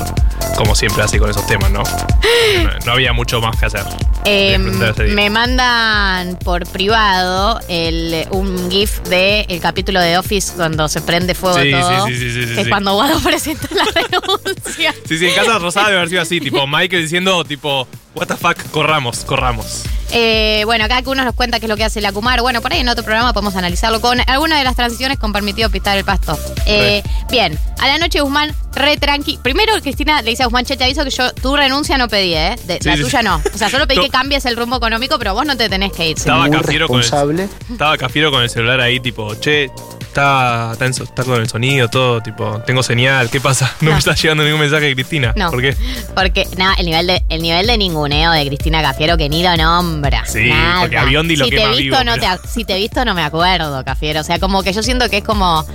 como 0.57 0.75
siempre 0.75 1.03
así 1.03 1.19
con 1.19 1.31
esos 1.31 1.47
temas, 1.47 1.71
¿no? 1.71 1.83
No, 1.83 2.71
no 2.87 2.93
había 2.93 3.13
mucho 3.13 3.41
más 3.41 3.59
que 3.59 3.67
hacer. 3.67 3.83
Eh, 4.25 4.57
de 4.97 5.05
me 5.09 5.31
mandan 5.31 6.37
por 6.45 6.65
privado 6.69 7.59
el, 7.69 8.25
un 8.31 8.71
GIF 8.71 9.01
del 9.09 9.47
el 9.49 9.61
capítulo 9.61 10.01
de 10.01 10.17
Office 10.17 10.53
cuando 10.55 10.89
se 10.89 11.01
prende 11.01 11.35
fuego 11.35 11.59
Sí, 11.61 11.73
todo. 11.73 12.07
sí, 12.07 12.17
sí, 12.17 12.31
sí, 12.33 12.47
sí. 12.55 12.61
es 12.61 12.69
cuando 12.69 12.95
Guado 12.95 13.19
presenta 13.25 13.67
la 13.75 13.85
renuncia. 13.85 14.95
Sí, 15.09 15.19
sí, 15.19 15.27
en 15.27 15.35
Casa 15.35 15.59
Rosada 15.59 15.87
debe 15.87 15.99
haber 15.99 16.09
sido 16.11 16.23
así, 16.23 16.39
tipo 16.41 16.52
Michael 16.67 17.03
diciendo, 17.03 17.45
tipo, 17.45 17.87
what 18.15 18.27
the 18.29 18.37
fuck, 18.37 18.57
corramos, 18.71 19.25
corramos. 19.25 19.83
Eh, 20.15 20.63
bueno, 20.67 20.85
acá 20.85 21.03
uno 21.07 21.25
nos 21.25 21.35
cuenta 21.35 21.59
qué 21.59 21.65
es 21.65 21.71
lo 21.71 21.77
que 21.79 21.85
hace 21.85 22.03
la 22.03 22.13
Kumar. 22.13 22.43
Bueno, 22.43 22.61
por 22.61 22.71
ahí 22.73 22.81
en 22.81 22.89
otro 22.91 23.03
programa 23.03 23.33
podemos 23.33 23.57
analizarlo 23.57 24.01
con 24.03 24.19
alguna 24.27 24.59
de 24.59 24.65
las 24.65 24.77
transiciones 24.77 25.19
con 25.19 25.33
permitido 25.33 25.71
pistar 25.71 25.97
el 25.97 26.05
pasto. 26.05 26.39
Eh, 26.67 27.03
bien, 27.31 27.59
a 27.79 27.87
la 27.89 27.97
noche 27.97 28.21
Guzmán, 28.21 28.55
re 28.75 28.99
tranqui. 28.99 29.39
Primero 29.43 29.73
Cristina 29.81 30.21
le 30.21 30.31
dice 30.31 30.43
a 30.43 30.47
Guzmán, 30.47 30.67
che, 30.67 30.77
te 30.77 30.85
aviso 30.85 31.03
que 31.05 31.11
yo 31.11 31.33
tu 31.33 31.57
renuncia 31.57 31.97
no 31.97 32.09
pedí, 32.09 32.35
¿eh? 32.35 32.57
De- 32.67 32.79
Sí, 32.83 32.89
la 32.91 32.97
sí, 32.97 33.03
tuya 33.05 33.21
sí. 33.21 33.25
no. 33.25 33.41
O 33.55 33.59
sea, 33.59 33.71
solo 33.71 33.87
pedí 33.87 34.01
que 34.01 34.11
cambies 34.11 34.45
el 34.45 34.55
rumbo 34.57 34.77
económico, 34.77 35.19
pero 35.19 35.33
vos 35.33 35.47
no 35.47 35.57
te 35.57 35.71
tenés 35.71 35.93
que 35.93 36.11
ir. 36.11 36.19
Estaba 36.19 36.51
Cafiero 36.51 36.89
con 36.89 37.01
el-. 37.01 37.49
Estaba 37.71 37.97
Cafiero 37.97 38.31
con 38.31 38.43
el 38.43 38.51
celular 38.51 38.81
ahí, 38.81 39.01
tipo, 39.01 39.35
che, 39.37 39.71
está, 40.13 40.71
está, 40.73 40.85
en 40.85 40.91
está 40.93 41.25
con 41.25 41.41
el 41.41 41.49
sonido, 41.49 41.89
todo, 41.89 42.21
tipo, 42.21 42.61
tengo 42.67 42.83
señal, 42.83 43.31
¿qué 43.31 43.41
pasa? 43.41 43.73
No, 43.81 43.87
No. 43.89 43.93
me 43.95 43.99
está 43.99 44.15
llegando 44.15 44.45
ningún 44.45 44.61
mensaje 44.61 44.85
de 44.87 44.95
Cristina. 44.95 45.33
No. 45.37 45.51
¿Por 45.51 45.61
qué? 45.63 45.75
Porque, 46.15 46.47
nada, 46.57 46.75
el 46.79 46.87
nivel 46.87 47.07
de, 47.07 47.25
el 47.31 47.43
nivel 47.43 47.67
de 47.67 47.79
ninguneo 47.79 48.31
de 48.33 48.47
Cristina 48.47 48.83
Cafiero 48.83 49.17
que 49.17 49.29
ni 49.29 49.43
lo 49.43 49.57
nombra. 49.57 50.25
Sí, 50.27 50.49
nada. 50.51 50.81
porque 50.83 50.99
a 50.99 51.05
Biondi 51.05 51.37
lo 51.37 51.47
si 51.47 51.51
te 51.51 51.57
quema 51.57 51.69
he 51.73 51.77
visto, 51.79 51.99
vivo, 51.99 52.05
no 52.05 52.15
pero- 52.21 52.37
te, 52.43 52.49
si 52.49 52.65
te 52.65 52.75
he 52.75 52.79
visto, 52.79 53.05
no 53.05 53.15
me 53.15 53.23
acuerdo, 53.23 53.85
Cafiero. 53.85 54.21
O 54.21 54.25
sea, 54.25 54.39
como 54.39 54.63
que 54.63 54.73
yo 54.73 54.83
siento 54.83 55.09
que 55.09 55.19
es 55.19 55.25
como 55.25 55.67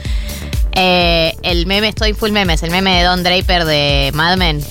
eh, 0.73 1.33
el 1.43 1.65
meme, 1.65 1.87
estoy 1.89 2.13
full 2.13 2.31
memes, 2.31 2.61
el 2.63 2.69
meme 2.71 2.95
de 2.97 3.03
Don 3.03 3.23
Draper 3.23 3.65
de 3.65 4.11
Mad 4.13 4.37
Men. 4.37 4.63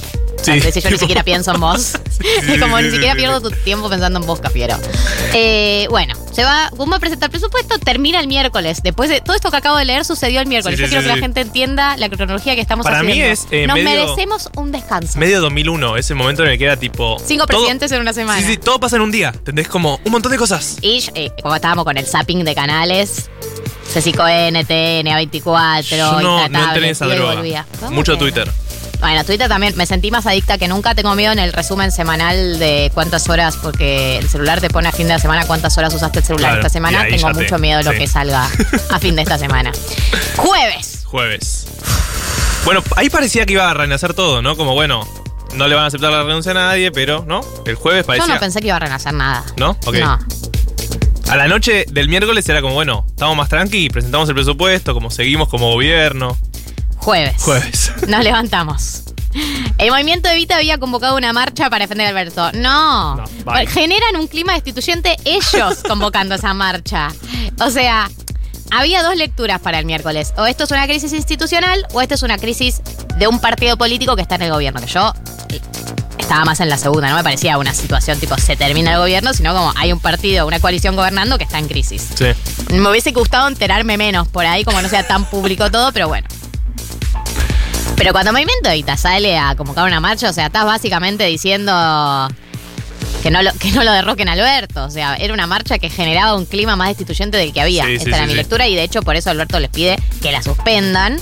Sí, 0.42 0.60
yo 0.80 0.90
ni 0.90 0.98
siquiera 0.98 1.22
pienso 1.24 1.52
en 1.54 1.60
vos. 1.60 1.98
sí, 2.46 2.58
como 2.60 2.80
ni 2.80 2.90
siquiera 2.90 3.14
pierdo 3.14 3.40
tu 3.40 3.50
tiempo 3.50 3.88
pensando 3.88 4.20
en 4.20 4.26
vos, 4.26 4.40
Cafiero. 4.40 4.76
Eh, 5.32 5.86
bueno, 5.90 6.14
se 6.32 6.44
va, 6.44 6.70
Guzmán 6.70 7.00
presenta 7.00 7.26
el 7.26 7.30
presupuesto, 7.30 7.78
termina 7.78 8.20
el 8.20 8.28
miércoles. 8.28 8.80
Después 8.82 9.08
de 9.10 9.20
todo 9.20 9.34
esto 9.34 9.50
que 9.50 9.56
acabo 9.56 9.76
de 9.76 9.84
leer 9.84 10.04
sucedió 10.04 10.40
el 10.40 10.46
miércoles. 10.46 10.76
Sí, 10.78 10.82
yo 10.82 10.88
sí, 10.88 10.90
quiero 10.94 11.02
que 11.08 11.14
la 11.14 11.20
gente 11.20 11.40
entienda 11.40 11.96
la 11.96 12.08
cronología 12.08 12.54
que 12.54 12.60
estamos 12.60 12.84
Para 12.84 13.02
mí 13.02 13.12
haciendo. 13.12 13.32
es, 13.32 13.46
eh, 13.50 13.66
Nos 13.66 13.74
medio- 13.76 13.90
merecemos 14.06 14.48
un 14.56 14.72
descanso. 14.72 15.18
Medio 15.18 15.40
2001, 15.40 15.96
ese 15.96 16.14
momento 16.14 16.42
en 16.44 16.50
el 16.50 16.58
que 16.58 16.64
era 16.64 16.76
tipo. 16.76 17.16
Cinco 17.24 17.46
todo- 17.46 17.58
presidentes 17.58 17.90
en 17.92 18.00
una 18.00 18.12
semana. 18.12 18.40
Sí, 18.40 18.46
sí, 18.46 18.56
todo 18.56 18.78
pasa 18.78 18.96
en 18.96 19.02
un 19.02 19.10
día. 19.10 19.30
¿Entendés? 19.34 19.68
Como 19.68 19.98
un 20.04 20.12
montón 20.12 20.30
de 20.32 20.38
cosas. 20.38 20.76
Y 20.80 21.04
eh, 21.14 21.32
como 21.42 21.54
estábamos 21.56 21.84
con 21.84 21.96
el 21.96 22.06
zapping 22.06 22.44
de 22.44 22.54
canales, 22.54 23.30
Cecico 23.92 24.26
NTN, 24.26 25.06
A24, 25.08 25.82
Yo 25.84 25.96
no, 25.96 26.20
no 26.20 26.44
Intratable, 26.44 26.68
entré 26.68 26.84
en 26.86 26.90
esa 26.92 27.06
droga. 27.06 27.34
volvía. 27.34 27.66
¿Cómo 27.80 27.92
Mucho? 27.92 28.16
Twitter. 28.18 28.50
Bueno, 29.06 29.22
Twitter 29.24 29.48
también, 29.48 29.72
me 29.76 29.86
sentí 29.86 30.10
más 30.10 30.26
adicta 30.26 30.58
que 30.58 30.66
nunca. 30.66 30.96
Tengo 30.96 31.14
miedo 31.14 31.32
en 31.32 31.38
el 31.38 31.52
resumen 31.52 31.92
semanal 31.92 32.58
de 32.58 32.90
cuántas 32.92 33.28
horas, 33.28 33.56
porque 33.56 34.18
el 34.18 34.28
celular 34.28 34.60
te 34.60 34.68
pone 34.68 34.88
a 34.88 34.92
fin 34.92 35.06
de 35.06 35.12
la 35.12 35.20
semana 35.20 35.46
cuántas 35.46 35.78
horas 35.78 35.94
usaste 35.94 36.18
el 36.18 36.24
celular 36.24 36.50
Claro, 36.50 36.60
esta 36.62 36.70
semana. 36.70 37.06
Tengo 37.08 37.28
te- 37.28 37.34
mucho 37.34 37.56
miedo 37.58 37.78
de 37.78 37.84
lo 37.84 37.92
sí. 37.92 37.98
que 37.98 38.06
salga 38.08 38.48
a 38.90 38.98
fin 38.98 39.14
de 39.14 39.22
esta 39.22 39.38
semana. 39.38 39.70
Jueves. 40.36 41.02
Jueves. 41.04 41.66
Bueno, 42.64 42.82
ahí 42.96 43.08
parecía 43.08 43.46
que 43.46 43.52
iba 43.52 43.70
a 43.70 43.74
renacer 43.74 44.12
todo, 44.12 44.42
¿no? 44.42 44.56
Como 44.56 44.74
bueno, 44.74 45.06
no 45.54 45.68
le 45.68 45.76
van 45.76 45.84
a 45.84 45.86
aceptar 45.86 46.10
la 46.10 46.24
renuncia 46.24 46.50
a 46.50 46.54
nadie, 46.54 46.90
pero, 46.90 47.24
¿no? 47.28 47.42
El 47.64 47.76
jueves 47.76 48.02
Yo 48.02 48.06
parecía. 48.08 48.34
no 48.34 48.40
pensé 48.40 48.60
que 48.60 48.66
iba 48.66 48.76
a 48.76 48.80
renacer 48.80 49.14
nada. 49.14 49.44
¿No? 49.56 49.70
Ok. 49.86 49.94
No. 50.00 50.18
A 51.28 51.36
la 51.36 51.46
noche 51.46 51.84
del 51.90 52.08
miércoles 52.08 52.48
era 52.48 52.60
como, 52.60 52.74
bueno, 52.74 53.04
estamos 53.08 53.36
más 53.36 53.48
tranqui, 53.48 53.88
presentamos 53.88 54.28
el 54.28 54.34
presupuesto, 54.34 54.94
como 54.94 55.12
seguimos 55.12 55.48
como 55.48 55.70
gobierno. 55.72 56.36
Jueves. 56.98 57.36
Jueves. 57.40 57.92
Nos 58.08 58.24
levantamos. 58.24 59.02
El 59.78 59.90
movimiento 59.90 60.28
Evita 60.28 60.56
había 60.56 60.78
convocado 60.78 61.16
una 61.16 61.32
marcha 61.32 61.70
para 61.70 61.84
defender 61.84 62.06
a 62.06 62.10
Alberto. 62.10 62.52
No. 62.52 63.16
No. 63.16 63.26
Generan 63.68 64.16
un 64.16 64.26
clima 64.26 64.54
destituyente 64.54 65.16
ellos 65.24 65.82
convocando 65.88 66.34
esa 66.34 66.54
marcha. 66.54 67.08
O 67.60 67.70
sea, 67.70 68.08
había 68.70 69.02
dos 69.02 69.16
lecturas 69.16 69.60
para 69.60 69.78
el 69.78 69.86
miércoles. 69.86 70.32
O 70.36 70.46
esto 70.46 70.64
es 70.64 70.70
una 70.70 70.86
crisis 70.86 71.12
institucional 71.12 71.86
o 71.92 72.00
esto 72.00 72.14
es 72.14 72.22
una 72.22 72.38
crisis 72.38 72.80
de 73.18 73.26
un 73.28 73.40
partido 73.40 73.76
político 73.76 74.16
que 74.16 74.22
está 74.22 74.36
en 74.36 74.42
el 74.42 74.50
gobierno. 74.50 74.80
Que 74.80 74.86
yo 74.86 75.12
eh, 75.50 75.60
estaba 76.18 76.44
más 76.44 76.60
en 76.60 76.68
la 76.68 76.78
segunda. 76.78 77.08
No 77.10 77.16
me 77.16 77.22
parecía 77.22 77.58
una 77.58 77.74
situación 77.74 78.18
tipo 78.18 78.36
se 78.38 78.56
termina 78.56 78.92
el 78.92 78.98
gobierno, 78.98 79.32
sino 79.34 79.54
como 79.54 79.72
hay 79.76 79.92
un 79.92 80.00
partido, 80.00 80.46
una 80.46 80.60
coalición 80.60 80.96
gobernando 80.96 81.38
que 81.38 81.44
está 81.44 81.58
en 81.58 81.68
crisis. 81.68 82.08
Sí. 82.14 82.26
Me 82.70 82.90
hubiese 82.90 83.12
gustado 83.12 83.48
enterarme 83.48 83.96
menos 83.96 84.26
por 84.28 84.46
ahí, 84.46 84.64
como 84.64 84.80
no 84.82 84.88
sea 84.88 85.06
tan 85.06 85.24
público 85.26 85.70
todo, 85.70 85.92
pero 85.92 86.08
bueno. 86.08 86.26
Pero 87.96 88.12
cuando 88.12 88.32
Movimiento 88.32 88.68
Evita 88.68 88.96
sale 88.96 89.38
a 89.38 89.54
convocar 89.56 89.86
una 89.86 90.00
marcha, 90.00 90.28
o 90.28 90.32
sea, 90.32 90.46
estás 90.46 90.64
básicamente 90.64 91.24
diciendo 91.24 91.72
que 93.22 93.30
no 93.30 93.42
lo, 93.42 93.52
que 93.54 93.70
no 93.72 93.82
lo 93.84 93.92
derroquen 93.92 94.28
a 94.28 94.32
Alberto. 94.32 94.84
O 94.84 94.90
sea, 94.90 95.16
era 95.16 95.32
una 95.32 95.46
marcha 95.46 95.78
que 95.78 95.88
generaba 95.88 96.34
un 96.34 96.44
clima 96.44 96.76
más 96.76 96.88
destituyente 96.88 97.36
del 97.38 97.52
que 97.52 97.60
había. 97.62 97.84
Sí, 97.86 97.92
Esta 97.94 98.04
sí, 98.04 98.08
era 98.10 98.24
sí, 98.24 98.26
mi 98.28 98.34
lectura 98.34 98.68
y 98.68 98.74
de 98.74 98.82
hecho 98.82 99.02
por 99.02 99.16
eso 99.16 99.30
Alberto 99.30 99.58
les 99.60 99.70
pide 99.70 99.96
que 100.22 100.30
la 100.30 100.42
suspendan. 100.42 101.18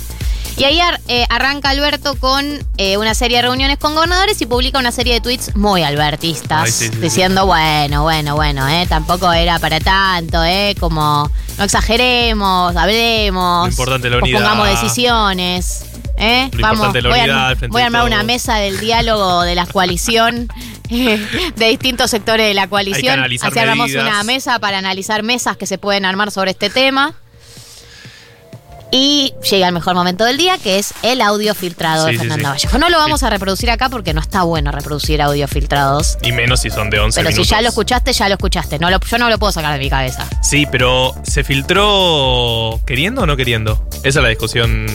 Y 0.57 0.63
ahí 0.63 0.79
ar- 0.79 1.01
eh, 1.09 1.25
arranca 1.29 1.69
Alberto 1.69 2.15
con 2.15 2.45
eh, 2.77 2.95
una 2.97 3.13
serie 3.13 3.37
de 3.37 3.41
reuniones 3.43 3.77
con 3.77 3.93
gobernadores 3.93 4.41
y 4.41 4.45
publica 4.45 4.79
una 4.79 4.91
serie 4.93 5.13
de 5.15 5.19
tweets 5.21 5.53
muy 5.55 5.83
albertistas, 5.83 6.81
Ay, 6.81 6.89
diciendo, 7.01 7.45
bueno, 7.45 8.03
bueno, 8.03 8.35
bueno, 8.35 8.65
eh, 8.69 8.85
tampoco 8.87 9.33
era 9.33 9.59
para 9.59 9.81
tanto, 9.81 10.43
eh, 10.45 10.73
como 10.79 11.29
no 11.57 11.63
exageremos, 11.63 12.73
hablemos, 12.75 13.65
Lo 13.65 13.71
importante 13.71 14.09
pongamos 14.09 14.69
decisiones. 14.69 15.85
Eh, 16.17 16.49
Lo 16.53 16.61
Vamos, 16.61 16.93
voy, 16.93 17.19
a, 17.19 17.47
al 17.49 17.55
voy 17.67 17.81
a 17.81 17.85
armar 17.87 18.05
una 18.05 18.23
mesa 18.23 18.55
del 18.55 18.79
diálogo 18.79 19.41
de 19.43 19.53
la 19.55 19.65
coalición, 19.65 20.47
de 20.89 21.67
distintos 21.69 22.09
sectores 22.11 22.47
de 22.47 22.53
la 22.53 22.67
coalición. 22.67 23.19
Así 23.23 23.59
armamos 23.59 23.91
una 23.93 24.23
mesa 24.23 24.59
para 24.59 24.77
analizar 24.77 25.23
mesas 25.23 25.57
que 25.57 25.65
se 25.67 25.77
pueden 25.77 26.05
armar 26.05 26.31
sobre 26.31 26.51
este 26.51 26.69
tema. 26.69 27.13
Y 28.91 29.33
llega 29.49 29.67
el 29.67 29.73
mejor 29.73 29.93
momento 29.95 30.23
del 30.23 30.37
día, 30.37 30.57
que 30.57 30.79
es 30.79 30.93
el 31.01 31.19
audio 31.19 31.53
filtrado 31.53 32.05
Sí, 32.05 32.11
de 32.11 32.17
sí, 32.17 32.19
Fernanda 32.19 32.49
sí. 32.57 32.65
Vallejo. 32.67 32.77
No 32.77 32.89
lo 32.89 32.97
vamos 32.97 33.23
a 33.23 33.29
reproducir 33.29 33.69
acá 33.69 33.89
porque 33.89 34.13
no 34.13 34.21
está 34.21 34.43
bueno 34.43 34.71
reproducir 34.71 35.21
audio 35.21 35.47
filtrados. 35.49 36.17
Y 36.21 36.31
menos 36.31 36.61
si 36.61 36.69
son 36.69 36.89
de 36.89 36.99
11 36.99 37.19
Pero 37.19 37.29
minutos. 37.29 37.47
si 37.47 37.51
ya 37.55 37.61
lo 37.61 37.69
escuchaste, 37.69 38.13
ya 38.13 38.29
lo 38.29 38.35
escuchaste. 38.35 38.79
No 38.79 38.89
lo- 38.89 39.01
yo 39.01 39.17
no 39.17 39.29
lo 39.29 39.37
puedo 39.37 39.51
sacar 39.51 39.73
de 39.73 39.79
mi 39.79 39.89
cabeza. 39.89 40.25
Sí, 40.41 40.65
pero 40.71 41.13
¿se 41.23 41.43
filtró 41.43 42.79
queriendo 42.85 43.23
o 43.23 43.25
no 43.25 43.35
queriendo? 43.35 43.85
Esa 44.03 44.19
es 44.19 44.23
la 44.23 44.29
discusión. 44.29 44.85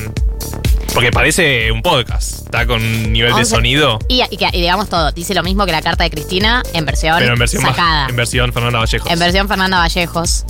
Porque 0.95 1.11
parece 1.13 1.71
un 1.71 1.83
podcast. 1.83 2.41
Está 2.47 2.67
con 2.67 3.13
nivel 3.13 3.31
de 3.33 3.41
11. 3.41 3.55
sonido, 3.55 3.99
Y, 4.09 4.23
y 4.31 4.37
que- 4.37 4.49
y 4.53 4.61
digamos 4.61 4.89
todo, 4.89 5.13
dice 5.13 5.35
lo 5.35 5.43
mismo 5.43 5.65
que 5.67 5.73
la 5.73 5.83
carta 5.83 6.03
de 6.05 6.11
Cristina 6.11 6.63
en 6.75 6.85
versión, 6.85 7.17
pero 7.19 7.33
en 7.35 7.39
versión, 7.39 7.63
sacada. 7.63 8.09
en 8.09 8.17
versión 8.17 8.53
Fernanda 8.53 8.81
Vallejos. 8.81 9.11
En 9.11 9.19
versión 9.19 9.49
Fernanda 9.49 9.79
Vallejos. 9.79 10.45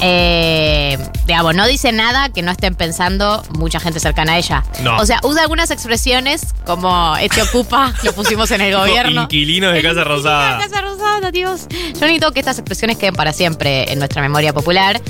Eh, 0.00 0.98
digamos, 1.28 1.54
no 1.54 1.66
dice 1.66 1.92
nada 1.92 2.28
que 2.30 2.42
no 2.42 2.50
estén 2.50 2.74
pensando 2.74 3.44
mucha 3.50 3.78
gente 3.78 4.00
cercana 4.00 4.32
a 4.32 4.38
ella. 4.38 4.64
No. 4.82 4.96
O 4.96 5.06
sea, 5.06 5.20
usa 5.22 5.42
algunas 5.42 5.70
expresiones 5.70 6.42
como 6.66 7.16
este 7.18 7.40
ocupa, 7.42 7.92
lo 8.02 8.12
pusimos 8.12 8.50
en 8.50 8.62
el 8.62 8.74
gobierno. 8.74 9.22
Inquilinos 9.22 9.72
de 9.72 9.82
Casa 9.82 10.00
Inquilino 10.00 10.16
Rosada. 10.16 10.56
de 10.58 10.64
Casa 10.68 10.80
Rosada. 10.80 11.30
Dios. 11.32 11.66
Yo 11.70 12.00
necesito 12.00 12.32
que 12.32 12.40
estas 12.40 12.58
expresiones 12.58 12.96
queden 12.96 13.14
para 13.14 13.32
siempre 13.32 13.92
en 13.92 13.98
nuestra 13.98 14.22
memoria 14.22 14.52
popular. 14.54 15.00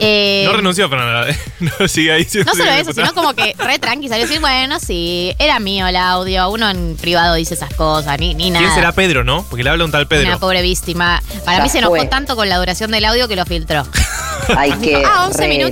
Eh, 0.00 0.44
No 0.46 0.52
renunció 0.56 0.88
Fernanda. 0.88 1.26
no 1.80 1.88
sigue 1.88 2.12
ahí 2.12 2.26
no 2.46 2.52
solo 2.52 2.70
eso, 2.70 2.92
sino 2.92 3.12
como 3.14 3.34
que 3.34 3.54
re 3.58 3.78
tranqui 3.78 4.08
salió 4.08 4.26
decir, 4.26 4.40
bueno, 4.40 4.78
sí, 4.80 5.34
era 5.38 5.58
mío 5.58 5.86
el 5.86 5.96
audio, 5.96 6.48
uno 6.50 6.70
en 6.70 6.96
privado 6.96 7.34
dice 7.34 7.54
esas 7.54 7.74
cosas, 7.74 8.18
ni, 8.18 8.34
ni 8.34 8.50
nada. 8.50 8.64
¿Quién 8.64 8.74
será 8.74 8.92
Pedro, 8.92 9.22
no? 9.24 9.44
Porque 9.50 9.64
le 9.64 9.70
habla 9.70 9.84
un 9.84 9.90
tal 9.90 10.06
Pedro. 10.08 10.28
Una 10.28 10.38
pobre 10.38 10.62
víctima. 10.62 11.22
Para 11.44 11.58
Ya 11.58 11.62
mí 11.64 11.68
se 11.68 11.78
enojó 11.78 11.96
fue. 11.96 12.06
tanto 12.06 12.36
con 12.36 12.48
la 12.48 12.56
duración 12.58 12.90
del 12.90 13.04
audio 13.04 13.28
que 13.28 13.36
lo 13.36 13.44
filtró. 13.44 13.86
Hay 14.56 14.72
que 14.80 15.02
Ah, 15.04 15.26
11 15.26 15.48
minutos. 15.48 15.65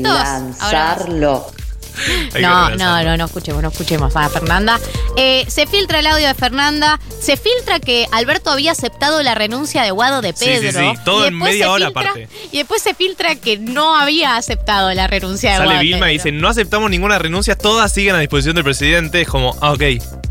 Que 2.34 2.40
No, 2.40 2.70
no, 2.70 3.04
no, 3.04 3.16
no 3.16 3.24
escuchemos, 3.26 3.62
no 3.62 3.68
escuchemos 3.68 4.16
a 4.16 4.28
Fernanda. 4.28 4.80
Eh, 5.16 5.44
se 5.46 5.68
filtra 5.68 6.00
el 6.00 6.06
audio 6.08 6.26
de 6.26 6.34
Fernanda, 6.34 6.98
se 7.20 7.36
filtra 7.36 7.78
que 7.78 8.08
Alberto 8.10 8.50
había 8.50 8.72
aceptado 8.72 9.22
la 9.22 9.36
renuncia 9.36 9.82
de 9.84 9.92
Guado 9.92 10.20
de 10.20 10.32
Sí, 10.32 10.46
sí, 10.46 10.60
Pedro. 10.60 10.90
sí, 10.92 10.98
todo 11.04 11.24
en 11.26 11.38
media 11.38 11.70
hora 11.70 11.86
filtra- 11.86 12.00
aparte. 12.10 12.28
Y 12.50 12.58
después 12.58 12.82
se 12.82 12.94
filtra 12.94 13.36
que 13.36 13.58
no 13.58 13.94
había 13.96 14.34
aceptado 14.36 14.92
la 14.92 15.06
renuncia 15.06 15.50
de 15.52 15.56
Sale 15.58 15.66
Guado 15.68 15.78
de 15.78 15.84
Vilma 15.84 16.10
y 16.10 16.18
Pedro. 16.18 16.24
dice, 16.24 16.32
no 16.32 16.48
aceptamos 16.48 16.90
ninguna 16.90 17.16
renuncia, 17.20 17.56
todas 17.56 17.92
siguen 17.92 18.16
a 18.16 18.18
disposición 18.18 18.56
del 18.56 18.64
presidente. 18.64 19.20
Es 19.20 19.28
como, 19.28 19.56
ah, 19.60 19.70
ok, 19.70 19.82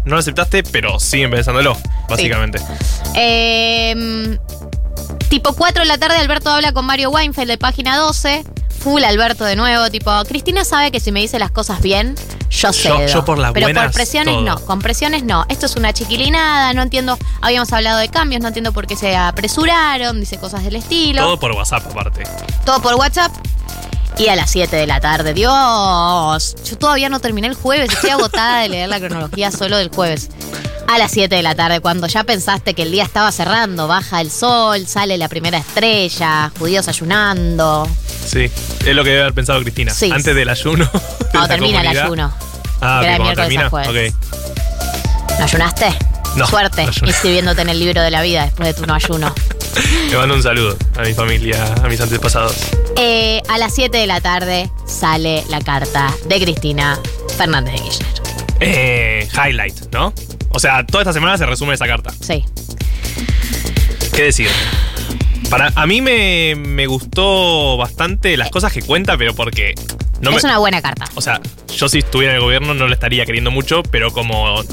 no 0.03 0.15
lo 0.15 0.17
aceptaste, 0.19 0.63
pero 0.63 0.99
siguen 0.99 1.31
pensándolo, 1.31 1.77
básicamente. 2.09 2.59
Eh, 3.15 4.37
tipo 5.29 5.53
4 5.53 5.83
de 5.83 5.87
la 5.87 5.97
tarde, 5.97 6.17
Alberto 6.17 6.49
habla 6.49 6.73
con 6.73 6.83
Mario 6.85 7.09
Weinfeld 7.09 7.47
de 7.49 7.57
página 7.57 7.95
12. 7.97 8.43
Full 8.83 9.03
Alberto 9.03 9.45
de 9.45 9.55
nuevo, 9.55 9.89
tipo, 9.89 10.11
Cristina 10.27 10.65
sabe 10.65 10.91
que 10.91 10.99
si 10.99 11.11
me 11.13 11.21
dice 11.21 11.39
las 11.39 11.51
cosas 11.51 11.81
bien, 11.81 12.15
yo 12.49 12.73
cedo. 12.73 13.05
yo 13.07 13.23
por 13.23 13.37
las 13.37 13.53
Pero 13.53 13.67
buenas, 13.67 13.85
por 13.85 13.93
presiones 13.93 14.35
todo. 14.35 14.43
no, 14.43 14.59
con 14.59 14.79
presiones 14.81 15.23
no. 15.23 15.45
Esto 15.47 15.67
es 15.67 15.75
una 15.77 15.93
chiquilinada, 15.93 16.73
no 16.73 16.81
entiendo, 16.81 17.17
habíamos 17.41 17.71
hablado 17.71 17.99
de 17.99 18.09
cambios, 18.09 18.41
no 18.41 18.49
entiendo 18.49 18.73
por 18.73 18.85
qué 18.85 18.97
se 18.97 19.15
apresuraron, 19.15 20.19
dice 20.19 20.37
cosas 20.37 20.63
del 20.65 20.75
estilo. 20.75 21.21
Todo 21.23 21.39
por 21.39 21.51
WhatsApp 21.53 21.85
aparte. 21.89 22.23
Todo 22.65 22.81
por 22.81 22.95
WhatsApp. 22.95 23.31
Y 24.17 24.27
a 24.27 24.35
las 24.35 24.51
7 24.51 24.75
de 24.75 24.85
la 24.87 24.99
tarde, 24.99 25.33
Dios, 25.33 26.55
yo 26.63 26.77
todavía 26.77 27.09
no 27.09 27.19
terminé 27.19 27.47
el 27.47 27.55
jueves, 27.55 27.91
estoy 27.91 28.11
agotada 28.11 28.61
de 28.61 28.69
leer 28.69 28.89
la 28.89 28.99
cronología 28.99 29.51
solo 29.51 29.77
del 29.77 29.89
jueves. 29.89 30.29
A 30.87 30.97
las 30.99 31.11
7 31.11 31.35
de 31.35 31.41
la 31.41 31.55
tarde, 31.55 31.79
cuando 31.79 32.07
ya 32.07 32.23
pensaste 32.23 32.75
que 32.75 32.83
el 32.83 32.91
día 32.91 33.03
estaba 33.03 33.31
cerrando, 33.31 33.87
baja 33.87 34.21
el 34.21 34.29
sol, 34.29 34.85
sale 34.85 35.17
la 35.17 35.29
primera 35.29 35.57
estrella, 35.57 36.51
judíos 36.59 36.87
ayunando. 36.87 37.87
Sí, 38.25 38.51
es 38.85 38.95
lo 38.95 39.03
que 39.03 39.09
debe 39.09 39.21
haber 39.21 39.33
pensado 39.33 39.61
Cristina. 39.61 39.93
Sí. 39.93 40.11
Antes 40.11 40.35
del 40.35 40.49
ayuno. 40.49 40.89
Cuando 41.31 41.47
termina 41.47 41.81
el 41.81 41.97
ayuno. 41.97 42.33
Ah, 42.81 42.99
que 43.01 43.15
cuando 43.15 43.33
termina. 43.33 43.65
a 43.65 43.69
jueves. 43.69 44.13
Ok. 44.13 45.39
¿No 45.39 45.45
ayunaste? 45.45 45.87
No, 46.35 46.47
Suerte, 46.47 46.83
no 46.83 46.89
ayuné. 46.89 47.39
en 47.61 47.69
el 47.69 47.79
libro 47.79 48.01
de 48.01 48.11
la 48.11 48.21
vida 48.21 48.45
después 48.45 48.67
de 48.67 48.73
tu 48.73 48.85
no 48.85 48.93
ayuno. 48.93 49.33
Le 50.09 50.17
mando 50.17 50.35
un 50.35 50.43
saludo 50.43 50.77
a 50.95 51.01
mi 51.01 51.13
familia, 51.13 51.73
a 51.83 51.87
mis 51.87 51.99
antepasados. 51.99 52.55
Eh, 52.97 53.41
a 53.49 53.57
las 53.57 53.73
7 53.73 53.97
de 53.97 54.07
la 54.07 54.21
tarde 54.21 54.69
sale 54.85 55.43
la 55.49 55.61
carta 55.61 56.13
de 56.25 56.41
Cristina 56.41 56.99
Fernández 57.37 57.73
de 57.73 57.81
Kirchner. 57.81 58.13
Eh, 58.59 59.27
highlight, 59.33 59.91
¿no? 59.91 60.13
O 60.49 60.59
sea, 60.59 60.85
toda 60.85 61.03
esta 61.03 61.13
semana 61.13 61.37
se 61.37 61.45
resume 61.45 61.73
esa 61.73 61.87
carta. 61.87 62.11
Sí. 62.21 62.45
¿Qué 64.15 64.23
decir? 64.23 64.49
Para, 65.49 65.71
a 65.75 65.87
mí 65.87 66.01
me, 66.01 66.55
me 66.55 66.85
gustó 66.85 67.77
bastante 67.77 68.37
las 68.37 68.49
cosas 68.51 68.71
que 68.71 68.81
cuenta, 68.81 69.17
pero 69.17 69.33
porque 69.33 69.73
no 70.21 70.31
me, 70.31 70.37
es 70.37 70.43
una 70.43 70.59
buena 70.59 70.81
carta. 70.81 71.05
O 71.15 71.21
sea, 71.21 71.41
yo 71.75 71.89
si 71.89 71.99
estuviera 71.99 72.33
en 72.33 72.37
el 72.37 72.43
gobierno 72.43 72.73
no 72.73 72.87
le 72.87 72.93
estaría 72.93 73.25
queriendo 73.25 73.51
mucho, 73.51 73.83
pero 73.83 74.11
como 74.11 74.63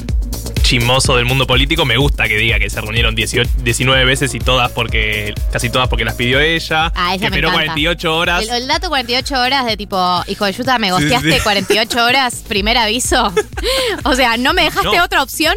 chismoso 0.71 1.17
del 1.17 1.25
mundo 1.25 1.45
político 1.45 1.83
me 1.83 1.97
gusta 1.97 2.29
que 2.29 2.37
diga 2.37 2.57
que 2.57 2.69
se 2.69 2.79
reunieron 2.79 3.13
18 3.13 3.49
19 3.57 4.05
veces 4.05 4.33
y 4.33 4.39
todas 4.39 4.71
porque 4.71 5.33
casi 5.51 5.69
todas 5.69 5.89
porque 5.89 6.05
las 6.05 6.15
pidió 6.15 6.39
ella, 6.39 6.91
Ah, 6.95 7.11
que 7.13 7.19
me 7.19 7.25
esperó 7.25 7.49
encanta. 7.49 7.65
48 7.73 8.15
horas. 8.15 8.43
El, 8.43 8.49
el 8.51 8.67
dato 8.69 8.87
48 8.87 9.35
horas 9.37 9.65
de 9.65 9.75
tipo, 9.75 10.23
hijo 10.27 10.45
de 10.45 10.53
yuta, 10.53 10.79
me 10.79 10.87
Sí, 10.87 10.91
gosteaste 10.93 11.33
sí. 11.33 11.39
48 11.43 12.05
horas, 12.05 12.43
primer 12.47 12.77
aviso. 12.77 13.33
o 14.05 14.15
sea, 14.15 14.37
no 14.37 14.53
me 14.53 14.63
dejaste 14.63 14.95
No. 14.97 15.03
otra 15.03 15.21
opción 15.23 15.55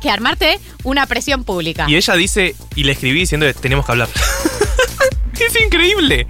que 0.00 0.10
armarte 0.10 0.60
una 0.84 1.06
presión 1.06 1.42
pública. 1.42 1.86
Y 1.88 1.96
ella 1.96 2.14
dice, 2.14 2.54
y 2.76 2.84
le 2.84 2.92
escribí 2.92 3.18
diciendo, 3.18 3.52
tenemos 3.54 3.84
que 3.84 3.90
hablar. 3.92 4.08
Es 5.46 5.60
increíble. 5.64 6.26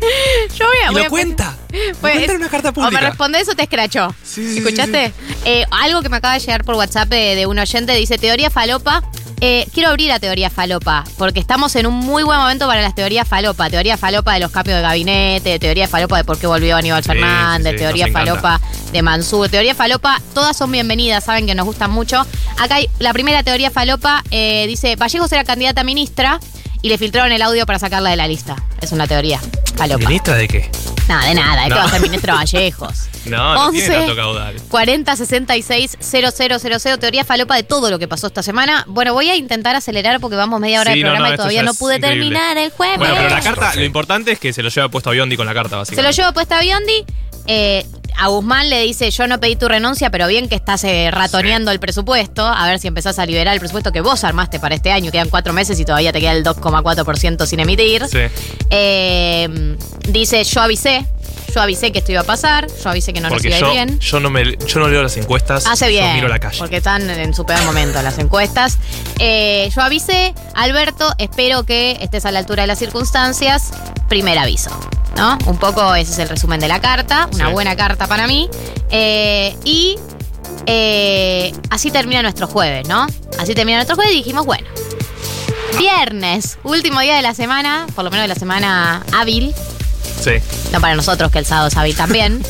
Yo 0.57 0.66
voy 0.66 0.77
a, 0.85 0.90
Y 0.90 0.92
voy 0.92 1.01
lo 1.03 1.07
a- 1.07 1.11
cuenta. 1.11 1.57
Lo 1.72 1.79
Pues, 2.01 2.12
cuenta 2.14 2.33
en 2.33 2.38
una 2.38 2.48
carta 2.48 2.68
O 2.68 2.72
me 2.72 2.75
pública. 2.88 3.01
respondes 3.09 3.48
o 3.48 3.55
te 3.55 3.62
escrachó. 3.62 4.14
Sí, 4.22 4.44
sí, 4.46 4.53
sí, 4.55 4.59
¿Escuchaste? 4.59 5.12
Eh, 5.44 5.64
algo 5.70 6.03
que 6.03 6.09
me 6.09 6.18
acaba 6.18 6.35
de 6.35 6.40
llegar 6.40 6.64
por 6.64 6.75
WhatsApp 6.75 7.09
de, 7.09 7.35
de 7.35 7.46
un 7.46 7.59
oyente 7.59 7.94
dice: 7.94 8.18
Teoría 8.18 8.51
falopa. 8.51 9.03
Eh, 9.44 9.66
quiero 9.75 9.88
abrir 9.88 10.12
a 10.12 10.20
teoría 10.20 10.51
falopa, 10.51 11.03
porque 11.18 11.40
estamos 11.40 11.75
en 11.75 11.87
un 11.88 11.94
muy 11.94 12.22
buen 12.22 12.38
momento 12.38 12.68
para 12.68 12.81
las 12.81 12.94
teorías 12.94 13.27
falopa. 13.27 13.68
Teoría 13.70 13.96
falopa 13.96 14.35
de 14.35 14.38
los 14.38 14.53
cambios 14.53 14.77
de 14.77 14.83
gabinete, 14.83 15.59
teoría 15.59 15.88
falopa 15.88 16.16
de 16.16 16.22
por 16.22 16.38
qué 16.38 16.46
volvió 16.46 16.77
Aníbal 16.77 17.03
Sí, 17.03 17.09
Fernández, 17.09 17.72
sí, 17.72 17.79
sí, 17.79 17.83
teoría 17.85 18.07
encanta. 18.07 18.31
falopa 18.35 18.61
de 18.92 19.03
Mansur, 19.03 19.48
teoría 19.48 19.75
falopa, 19.75 20.22
todas 20.33 20.57
son 20.57 20.70
bienvenidas, 20.70 21.25
saben 21.25 21.46
que 21.48 21.57
nos 21.57 21.66
gustan 21.66 21.90
mucho. 21.90 22.25
Acá 22.57 22.77
hay 22.77 22.88
la 23.01 23.12
primera 23.12 23.42
teoría 23.42 23.72
falopa, 23.72 24.22
eh, 24.31 24.66
dice, 24.68 24.94
Vallejos 24.94 25.33
era 25.33 25.42
candidata 25.42 25.81
a 25.81 25.85
ministra 25.85 26.38
y 26.81 26.88
le 26.88 26.96
filtraron 26.96 27.33
el 27.33 27.42
audio 27.42 27.66
para 27.66 27.81
sacarla 27.81 28.11
de 28.11 28.16
la 28.16 28.29
lista. 28.29 28.55
Es 28.83 28.92
una 28.92 29.07
teoría 29.07 29.40
falopa. 29.77 30.07
¿Ministra 30.07 30.35
de 30.35 30.49
qué? 30.49 30.71
Nada, 31.09 31.27
de 31.29 31.35
nada, 31.35 31.62
¿de 31.64 31.68
No. 31.71 31.77
va 31.77 31.85
a 31.85 31.88
ser 31.88 32.01
ministro 32.03 32.35
Vallejos? 32.35 32.92
No, 33.25 33.55
no 33.55 33.71
tiene 33.71 33.87
11, 33.87 33.99
tanto 34.01 34.16
caudal. 34.16 34.57
40 34.68 35.14
66 35.14 35.97
000, 36.01 36.99
teoría 36.99 37.25
falopa 37.25 37.55
de 37.55 37.62
todo 37.62 37.88
lo 37.88 38.01
que 38.01 38.09
pasó 38.09 38.27
esta 38.27 38.42
semana. 38.42 38.85
Bueno, 38.88 39.14
voy 39.14 39.31
a 39.31 39.37
intentar 39.37 39.77
acelerar 39.77 40.18
porque 40.18 40.35
vamos 40.37 40.59
media 40.59 40.81
hora 40.81 40.90
Sí, 40.92 40.99
de 40.99 41.05
no, 41.05 41.11
programa 41.11 41.29
no, 41.29 41.35
y 41.35 41.37
todavía 41.37 41.62
no 41.62 41.73
pude 41.75 41.99
increíble. 41.99 42.21
terminar 42.25 42.57
el 42.59 42.71
jueves. 42.73 42.99
Bueno, 42.99 43.14
pero 43.16 43.29
la 43.29 43.40
carta, 43.40 43.77
lo 43.77 43.85
importante 43.85 44.33
es 44.33 44.40
que 44.40 44.53
se 44.53 44.61
lo 44.64 44.71
lleva 44.71 44.88
puesto 44.88 45.11
a 45.11 45.12
Biondi 45.12 45.37
con 45.37 45.47
la 45.47 45.55
carta, 45.55 45.71
Se 45.71 45.77
básicamente. 45.77 46.03
lo 46.16 46.16
llevo 46.25 46.33
puesta 46.35 46.59
a 46.59 46.62
Biondi. 46.62 47.05
eh, 47.47 47.87
a 48.16 48.29
Guzmán 48.29 48.70
le 48.70 48.83
dice, 48.83 49.11
yo 49.11 49.27
no 49.27 49.40
pedí 49.40 49.57
tu 49.57 49.68
renuncia, 49.68 50.11
pero 50.11 50.27
bien 50.27 50.48
que 50.48 50.55
estás 50.55 50.85
eh, 50.85 51.11
ratoneando 51.11 51.70
el 51.70 51.81
presupuesto, 51.81 52.46
a 52.46 52.66
ver 52.66 52.79
si 52.79 52.88
empezás 52.88 53.18
a 53.18 53.27
liberar 53.27 53.55
el 53.55 53.61
presupuesto 53.61 53.92
que 53.92 54.01
vos 54.01 54.25
armaste 54.25 54.61
para 54.61 54.75
este 54.75 54.90
año, 54.90 55.11
quedan 55.11 55.29
cuatro 55.29 55.53
meses 55.53 55.79
y 55.81 55.85
todavía 55.85 56.12
te 56.12 56.20
queda 56.20 56.33
el 56.33 56.44
2,4% 56.44 57.46
sin 57.46 57.61
emitir. 57.61 58.07
Sí. 58.07 58.18
Eh, 58.70 59.77
dice, 60.09 60.44
yo 60.44 60.61
avisé, 60.61 61.07
yo 61.55 61.61
avisé 61.61 61.93
que 61.93 61.99
esto 62.01 62.12
iba 62.12 62.21
a 62.23 62.25
pasar, 62.25 62.67
yo 62.83 62.91
avisé 62.91 63.12
que 63.12 63.21
no 63.21 63.29
nos 63.29 63.35
Porque 63.35 63.49
iba 63.49 63.57
a 63.57 63.61
ir 63.61 63.67
bien. 63.87 63.99
yo, 64.01 64.21
no 64.21 64.31
me, 64.31 64.57
yo 64.57 64.81
no 64.81 64.88
leo 64.88 65.03
las 65.03 65.17
encuestas. 65.17 65.67
Hace 65.67 65.88
bien. 65.88 66.07
Yo 66.09 66.15
miro 66.15 66.29
la 66.29 66.38
calle. 66.38 66.59
Porque 66.59 66.79
están 66.79 67.09
en 67.11 67.35
su 67.35 67.45
peor 67.45 67.62
momento 67.65 68.01
las 68.03 68.19
encuestas. 68.19 68.79
Eh, 69.19 69.71
yo 69.75 69.83
avisé, 69.83 70.35
Alberto, 70.55 71.12
espero 71.19 71.65
que 71.65 71.99
estés 72.01 72.25
a 72.27 72.31
la 72.33 72.38
altura 72.41 72.62
de 72.62 72.67
las 72.69 72.79
circunstancias. 72.79 73.71
Primer 74.09 74.38
aviso. 74.38 74.71
¿No? 75.17 75.37
Un 75.47 75.59
poco 75.59 75.95
ese 75.95 76.12
es 76.12 76.19
el 76.21 76.29
resumen 76.31 76.59
de 76.61 76.69
la 76.69 76.81
carta. 76.81 77.29
Una 77.35 77.47
Sí. 77.49 77.53
buena 77.53 77.77
carta 77.77 78.07
para 78.07 78.27
mí. 78.27 78.49
Eh, 78.91 79.55
y 79.65 79.99
eh, 80.67 81.53
así 81.71 81.91
termina 81.91 82.23
nuestro 82.23 82.47
jueves, 82.47 82.88
¿no? 82.88 83.07
Así 83.38 83.55
termina 83.55 83.77
nuestro 83.79 83.97
jueves 83.97 84.15
y 84.15 84.17
dijimos, 84.19 84.47
bueno. 84.47 84.67
Viernes, 85.79 86.59
último 86.65 87.01
día 87.01 87.17
de 87.17 87.23
la 87.23 87.35
semana, 87.35 87.87
por 87.95 88.05
lo 88.05 88.11
menos 88.11 88.25
de 88.25 88.29
la 88.29 88.35
semana 88.35 89.03
hábil. 89.12 89.55
Sí. 90.22 90.32
No 90.72 90.80
para 90.80 90.94
nosotros, 90.94 91.30
que 91.32 91.38
el 91.40 91.46
sábado 91.46 91.68
hábil 91.76 91.96
también. 91.96 92.42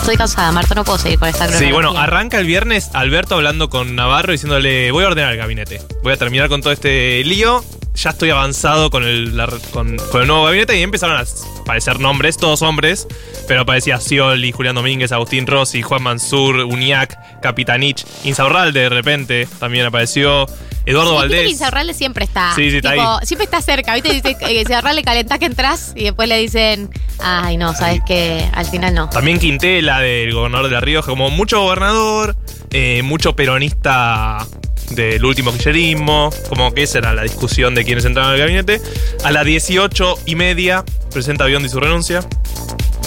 Estoy 0.00 0.16
cansada, 0.16 0.50
Marta, 0.52 0.74
no 0.74 0.84
puedo 0.84 0.96
seguir 0.98 1.18
con 1.18 1.28
esta 1.28 1.44
Sí, 1.46 1.50
cronología. 1.52 1.74
bueno, 1.74 1.98
arranca 1.98 2.38
el 2.38 2.46
viernes 2.46 2.88
Alberto 2.94 3.34
hablando 3.34 3.68
con 3.68 3.94
Navarro 3.94 4.32
diciéndole, 4.32 4.90
voy 4.90 5.04
a 5.04 5.08
ordenar 5.08 5.32
el 5.32 5.38
gabinete. 5.38 5.82
Voy 6.02 6.14
a 6.14 6.16
terminar 6.16 6.48
con 6.48 6.62
todo 6.62 6.72
este 6.72 7.22
lío. 7.24 7.62
Ya 7.94 8.10
estoy 8.10 8.30
avanzado 8.30 8.90
con 8.90 9.02
el, 9.04 9.36
la- 9.36 9.48
con, 9.72 9.96
con 9.96 10.22
el 10.22 10.26
nuevo 10.28 10.44
gabinete 10.44 10.78
y 10.78 10.82
empezaron 10.82 11.16
a 11.18 11.24
aparecer 11.60 11.98
nombres, 12.00 12.36
todos 12.38 12.62
hombres, 12.62 13.06
pero 13.48 13.62
aparecía 13.62 14.00
Scioli, 14.00 14.52
Julián 14.52 14.76
Domínguez, 14.76 15.10
Agustín 15.12 15.46
Rossi, 15.46 15.82
Juan 15.82 16.02
Mansur, 16.04 16.60
Uniac, 16.60 17.40
Capitanich, 17.42 18.06
Insaurralde 18.24 18.80
de 18.82 18.88
repente 18.88 19.48
también 19.58 19.84
apareció, 19.84 20.46
Eduardo 20.88 21.10
Sí, 21.10 21.16
viste 21.16 21.28
que 21.28 21.36
Valdés. 21.36 21.52
Insaurralde 21.52 21.94
siempre 21.94 22.24
está. 22.24 22.54
Sí, 22.54 22.70
sí, 22.70 22.76
está 22.78 22.92
tipo, 22.92 23.02
ahí. 23.02 23.26
Siempre 23.26 23.44
está 23.44 23.60
cerca, 23.60 23.94
¿viste? 23.94 24.12
Dice, 24.12 24.36
Insaurralde 24.52 25.02
calentá 25.02 25.38
que 25.38 25.46
entras 25.46 25.92
y 25.94 26.04
después 26.04 26.28
le 26.28 26.38
dicen, 26.38 26.90
ay, 27.18 27.56
no, 27.56 27.74
sabes 27.74 28.00
que 28.06 28.48
al 28.52 28.66
final 28.66 28.94
no. 28.94 29.10
También 29.10 29.38
Quintela, 29.38 30.00
del 30.00 30.32
gobernador 30.32 30.68
de 30.68 30.74
La 30.74 30.80
Rioja, 30.80 31.10
como 31.10 31.30
mucho 31.30 31.60
gobernador, 31.60 32.36
eh, 32.70 33.02
mucho 33.02 33.36
peronista 33.36 34.46
del 34.90 35.22
último 35.24 35.52
kirchnerismo, 35.52 36.30
como 36.48 36.72
que 36.72 36.84
esa 36.84 36.98
era 36.98 37.14
la 37.14 37.22
discusión 37.22 37.74
de 37.74 37.84
quienes 37.84 38.04
entraban 38.04 38.32
al 38.32 38.38
gabinete. 38.38 38.80
A 39.24 39.30
las 39.30 39.44
18 39.44 40.20
y 40.26 40.34
media 40.34 40.84
presenta 41.12 41.44
Biondi 41.44 41.68
su 41.68 41.80
renuncia. 41.80 42.20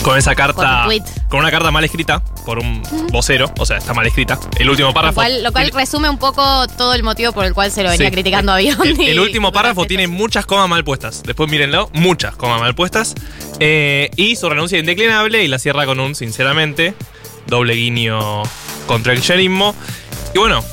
Con 0.03 0.17
esa 0.17 0.33
carta. 0.35 0.85
Con 1.29 1.39
una 1.41 1.51
carta 1.51 1.69
mal 1.71 1.83
escrita 1.83 2.23
por 2.45 2.57
un 2.59 2.81
vocero. 3.11 3.51
O 3.59 3.65
sea, 3.65 3.77
está 3.77 3.93
mal 3.93 4.05
escrita. 4.07 4.39
El 4.57 4.69
último 4.69 4.89
Lo 4.89 4.93
párrafo. 4.93 5.15
cual, 5.15 5.43
lo 5.43 5.51
cual 5.51 5.71
resume 5.71 6.09
un 6.09 6.17
poco 6.17 6.67
todo 6.69 6.93
el 6.95 7.03
motivo 7.03 7.31
por 7.33 7.45
el 7.45 7.53
cual 7.53 7.71
se 7.71 7.83
lo 7.83 7.89
venía 7.89 8.07
Sí. 8.07 8.11
criticando 8.11 8.51
a 8.51 8.57
Biondi. 8.57 9.03
El, 9.03 9.09
el 9.11 9.19
último 9.19 9.51
párrafo 9.53 9.85
tiene 9.85 10.07
muchas 10.07 10.45
comas 10.45 10.67
mal 10.67 10.83
puestas. 10.83 11.21
Después 11.23 11.49
mírenlo, 11.49 11.89
muchas 11.93 12.35
comas 12.35 12.59
mal 12.59 12.73
puestas. 12.73 13.13
Eh, 13.59 14.09
y 14.15 14.35
su 14.35 14.49
renuncia 14.49 14.77
es 14.77 14.81
indeclinable 14.81 15.43
y 15.43 15.47
la 15.47 15.59
cierra 15.59 15.85
con 15.85 15.99
un, 15.99 16.15
sinceramente, 16.15 16.95
doble 17.47 17.75
guiño 17.75 18.41
contra 18.87 19.13
el 19.13 19.19
kirchnerismo. 19.19 19.75
Y 20.33 20.39
bueno, 20.39 20.63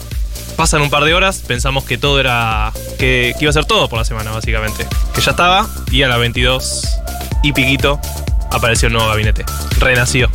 pasan 0.57 0.81
un 0.81 0.89
par 0.91 1.05
de 1.05 1.13
horas, 1.13 1.43
pensamos 1.47 1.85
que 1.85 1.99
todo 1.99 2.19
era. 2.19 2.73
Que, 2.99 3.35
que 3.39 3.45
iba 3.45 3.51
a 3.51 3.53
ser 3.53 3.67
todo 3.67 3.89
por 3.91 3.99
la 3.99 4.05
semana, 4.07 4.31
básicamente. 4.31 4.87
Que 5.15 5.21
ya 5.21 5.33
estaba, 5.33 5.69
y 5.91 6.03
a 6.03 6.09
las 6.09 6.19
22 6.19 6.83
y 7.43 7.53
piquito 7.53 8.01
apareció 8.51 8.89
un 8.89 8.95
nuevo 8.95 9.09
gabinete. 9.09 9.45
Renació. 9.79 10.31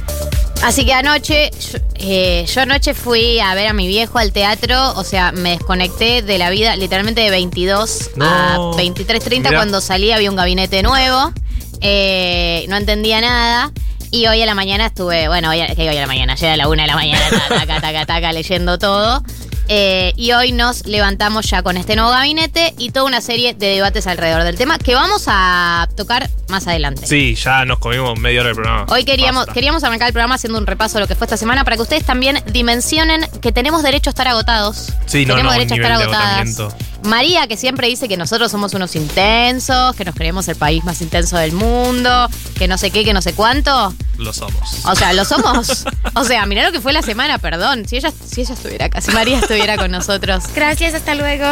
Así 0.64 0.86
que 0.86 0.94
anoche, 0.94 1.52
yo, 1.72 1.80
eh, 1.96 2.46
yo 2.54 2.62
anoche 2.62 2.94
fui 2.94 3.40
a 3.40 3.54
ver 3.54 3.68
a 3.68 3.74
mi 3.74 3.86
viejo 3.88 4.18
al 4.18 4.32
teatro, 4.32 4.94
o 4.96 5.04
sea, 5.04 5.34
me 5.34 5.52
desconecté 5.52 6.22
de 6.22 6.38
la 6.38 6.50
vida 6.50 6.76
literalmente 6.78 7.20
de 7.20 7.30
22 7.32 8.12
a 8.22 8.54
No. 8.56 8.74
23.30 8.76 9.40
Mirá. 9.50 9.58
cuando 9.60 9.82
salí 9.82 10.12
había 10.14 10.30
un 10.30 10.38
gabinete 10.38 10.82
nuevo, 10.82 11.34
eh, 11.82 12.66
no 12.70 12.78
entendía 12.78 13.20
nada. 13.20 13.72
Y 14.10 14.28
hoy 14.28 14.42
a 14.42 14.46
la 14.46 14.54
mañana 14.56 14.86
estuve, 14.86 15.28
bueno, 15.28 15.50
hoy, 15.50 15.60
a- 15.60 15.76
¿qué 15.76 15.90
hoy 15.90 15.98
a 15.98 16.02
la 16.02 16.08
mañana? 16.08 16.34
Ayer 16.34 16.52
a 16.52 16.56
la 16.56 16.68
una 16.70 16.84
de 16.84 16.88
la 16.88 16.96
mañana, 16.96 17.26
taca, 17.30 17.50
taca, 17.60 17.82
taca, 17.82 18.06
taca, 18.06 18.32
leyendo 18.32 18.78
todo. 18.78 19.22
Eh, 19.68 20.14
y 20.18 20.32
hoy 20.34 20.52
nos 20.52 20.86
levantamos 20.86 21.50
ya 21.50 21.64
con 21.64 21.78
este 21.78 21.96
nuevo 21.96 22.12
gabinete 22.12 22.74
y 22.78 22.92
toda 22.92 23.06
una 23.06 23.22
serie 23.22 23.54
de 23.54 23.68
debates 23.68 24.08
alrededor 24.08 24.44
del 24.44 24.58
tema 24.58 24.78
que 24.78 24.94
vamos 24.94 25.26
a 25.28 25.88
tocar 25.96 26.30
más 26.50 26.68
adelante. 26.68 27.08
Sí, 27.08 27.36
ya 27.36 27.66
nos 27.66 27.80
comimos 27.80 28.20
media 28.20 28.42
hora 28.42 28.50
del 28.50 28.56
programa. 28.56 28.86
Hoy 28.90 29.06
queríamos, 29.06 29.42
Basta. 29.42 29.54
queríamos 29.54 29.84
arrancar 29.84 30.08
el 30.08 30.14
programa 30.14 30.36
haciendo 30.36 30.60
un 30.60 30.68
repaso 30.68 30.96
de 30.96 31.02
lo 31.02 31.08
que 31.08 31.16
fue 31.16 31.26
esta 31.26 31.38
semana 31.38 31.64
para 31.64 31.78
que 31.78 31.82
ustedes 31.82 32.06
también 32.06 32.40
dimensionen 32.52 33.26
que 33.42 33.52
tenemos 33.52 33.84
derecho 33.84 34.10
a 34.10 34.12
estar 34.12 34.28
agotados. 34.28 34.94
Sí, 35.06 35.26
no, 35.26 35.36
tenemos 35.36 35.56
no, 35.56 35.62
un 35.62 35.68
derecho 35.68 35.74
a 35.74 35.78
estar 35.78 35.98
de 35.98 36.04
agotadas. 36.04 36.76
María, 37.04 37.48
que 37.48 37.58
siempre 37.58 37.88
dice 37.88 38.08
que 38.08 38.18
nosotros 38.18 38.52
somos 38.52 38.74
unos 38.74 38.96
intensos, 38.96 39.96
que 39.96 40.06
nos 40.06 40.16
creemos 40.16 40.48
el 40.48 40.56
país 40.56 40.84
más 40.84 41.02
intenso 41.02 41.38
del 41.38 41.52
mundo, 41.52 42.30
que 42.58 42.68
no 42.68 42.78
sé 42.78 42.92
qué, 42.92 43.04
que 43.04 43.14
no 43.14 43.22
sé 43.22 43.34
cuánto. 43.34 43.94
Lo 44.18 44.32
somos. 44.32 44.86
O 44.86 44.96
sea, 44.96 45.14
lo 45.14 45.26
somos. 45.26 45.86
O 46.16 46.24
sea, 46.24 46.46
mirá 46.46 46.64
lo 46.64 46.72
que 46.72 46.80
fue 46.80 46.94
la 46.94 47.02
semana, 47.02 47.40
perdón. 47.40 47.88
Si 47.88 47.98
ella, 47.98 48.12
si 48.12 48.42
ella 48.42 48.54
estuviera 48.54 48.86
acá, 48.86 49.02
si 49.02 49.12
María 49.12 49.40
estuviera 49.40 49.78
con 49.78 49.92
nosotros. 49.92 50.44
Gracias, 50.54 50.94
hasta 50.94 51.16
luego. 51.16 51.46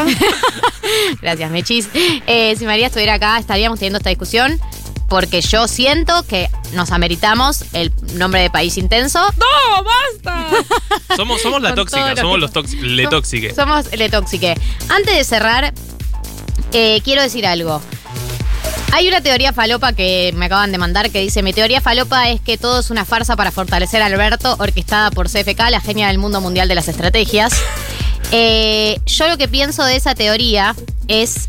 Gracias, 1.22 1.52
Mechis. 1.52 1.90
Eh, 2.28 2.56
si 2.58 2.66
María 2.66 2.88
estuviera 2.88 3.16
acá, 3.16 3.40
estaríamos 3.40 3.80
teniendo 3.80 3.98
esta 3.98 4.10
discusión. 4.10 4.60
Porque 5.10 5.42
yo 5.42 5.68
siento 5.68 6.24
que 6.24 6.50
nos 6.74 6.92
ameritamos 6.92 7.64
el 7.74 7.92
nombre 8.14 8.42
de 8.42 8.50
país 8.50 8.78
intenso. 8.78 9.20
¡No, 9.38 9.84
basta! 9.84 10.48
Somos, 11.16 11.42
somos 11.42 11.62
la 11.62 11.76
tóxica, 11.76 12.12
lo 12.12 12.16
somos 12.18 12.36
que- 12.36 12.42
los 12.42 12.52
tóxicos. 12.54 12.86
Le 12.86 13.08
tóxique. 13.08 13.54
Somos 13.54 13.92
le 13.92 14.10
tóxique. 14.10 14.56
Antes 14.90 15.16
de 15.16 15.24
cerrar, 15.24 15.74
eh, 16.74 17.02
quiero 17.04 17.22
decir 17.22 17.46
algo. 17.46 17.82
Hay 18.94 19.08
una 19.08 19.22
teoría 19.22 19.54
falopa 19.54 19.94
que 19.94 20.34
me 20.36 20.46
acaban 20.48 20.72
de 20.72 20.78
mandar 20.78 21.12
que 21.12 21.20
dice, 21.22 21.44
mi 21.44 21.54
teoría 21.54 21.80
falopa 21.82 22.30
es 22.30 22.42
que 22.42 22.58
todo 22.58 22.80
es 22.82 22.90
una 22.90 23.06
farsa 23.06 23.36
para 23.38 23.52
fortalecer 23.52 24.02
a 24.02 24.08
Alberto, 24.08 24.56
orquestada 24.60 25.12
por 25.12 25.28
CFK, 25.30 25.70
la 25.70 25.80
genia 25.80 26.08
del 26.08 26.18
mundo 26.18 26.42
mundial 26.42 26.68
de 26.68 26.76
las 26.76 26.88
estrategias. 26.90 27.54
Eh, 28.32 29.00
yo 29.06 29.28
lo 29.30 29.38
que 29.38 29.48
pienso 29.48 29.84
de 29.86 29.96
esa 29.96 30.14
teoría 30.16 30.76
es... 31.08 31.48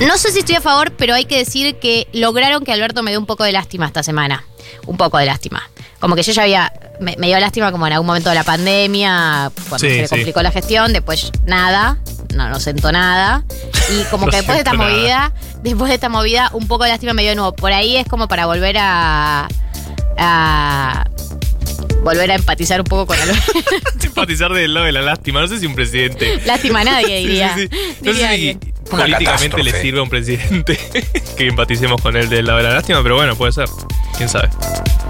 No 0.00 0.18
sé 0.18 0.30
si 0.30 0.40
estoy 0.40 0.56
a 0.56 0.60
favor, 0.60 0.92
pero 0.92 1.14
hay 1.14 1.24
que 1.24 1.38
decir 1.38 1.76
que 1.78 2.06
lograron 2.12 2.64
que 2.64 2.72
Alberto 2.72 3.02
me 3.02 3.10
dé 3.12 3.18
un 3.18 3.26
poco 3.26 3.44
de 3.44 3.52
lástima 3.52 3.86
esta 3.86 4.02
semana. 4.02 4.44
Un 4.86 4.96
poco 4.96 5.16
de 5.18 5.26
lástima. 5.26 5.68
Como 6.00 6.14
que 6.14 6.22
yo 6.22 6.32
ya 6.32 6.42
había. 6.42 6.72
Me, 7.00 7.16
me 7.18 7.26
dio 7.28 7.38
lástima 7.40 7.72
como 7.72 7.86
en 7.86 7.94
algún 7.94 8.06
momento 8.06 8.28
de 8.28 8.34
la 8.34 8.44
pandemia, 8.44 9.50
cuando 9.68 9.78
Sí, 9.86 9.94
se 9.94 10.00
le 10.02 10.08
sí. 10.08 10.14
complicó 10.14 10.42
la 10.42 10.50
gestión, 10.50 10.92
después 10.92 11.30
nada, 11.44 11.98
no, 12.34 12.48
no 12.48 12.60
sentó 12.60 12.92
nada. 12.92 13.44
Y 13.90 14.02
como 14.10 14.26
No 14.26 14.30
que 14.30 14.36
después 14.38 14.56
de 14.56 14.60
esta 14.62 14.72
nada. 14.74 14.90
movida, 14.90 15.32
después 15.62 15.88
de 15.88 15.94
esta 15.94 16.08
movida, 16.10 16.50
un 16.52 16.68
poco 16.68 16.84
de 16.84 16.90
lástima 16.90 17.12
me 17.14 17.22
dio 17.22 17.30
de 17.30 17.36
nuevo. 17.36 17.52
Por 17.54 17.72
ahí 17.72 17.96
es 17.96 18.06
como 18.06 18.28
para 18.28 18.44
volver 18.46 18.76
a. 18.78 19.48
a 20.18 21.04
volver 22.02 22.30
a 22.30 22.34
empatizar 22.34 22.80
un 22.80 22.86
poco 22.86 23.06
con 23.06 23.18
Alberto. 23.20 23.52
Simpatizar 23.98 24.52
del 24.52 24.74
lado 24.74 24.86
de 24.86 24.92
la 24.92 25.02
lástima. 25.02 25.40
No 25.40 25.48
sé 25.48 25.58
si 25.58 25.66
un 25.66 25.74
presidente. 25.74 26.40
lástima 26.46 26.80
a 26.80 26.84
nadie, 26.84 27.18
diría. 27.18 27.54
sí, 27.56 27.68
sí. 27.70 27.94
No 28.02 28.12
Diría 28.12 28.30
sé 28.30 28.36
si 28.36 28.58
políticamente 28.90 29.62
le 29.62 29.72
sirve 29.80 29.98
a 29.98 30.02
un 30.02 30.08
presidente 30.08 30.78
que 31.36 31.46
empaticemos 31.48 32.00
con 32.00 32.16
él 32.16 32.28
del 32.28 32.46
lado 32.46 32.58
de 32.58 32.64
la 32.64 32.74
lástima, 32.74 33.02
pero 33.02 33.16
bueno, 33.16 33.36
puede 33.36 33.52
ser. 33.52 33.68
¿Quién 34.16 34.28
sabe? 34.28 34.48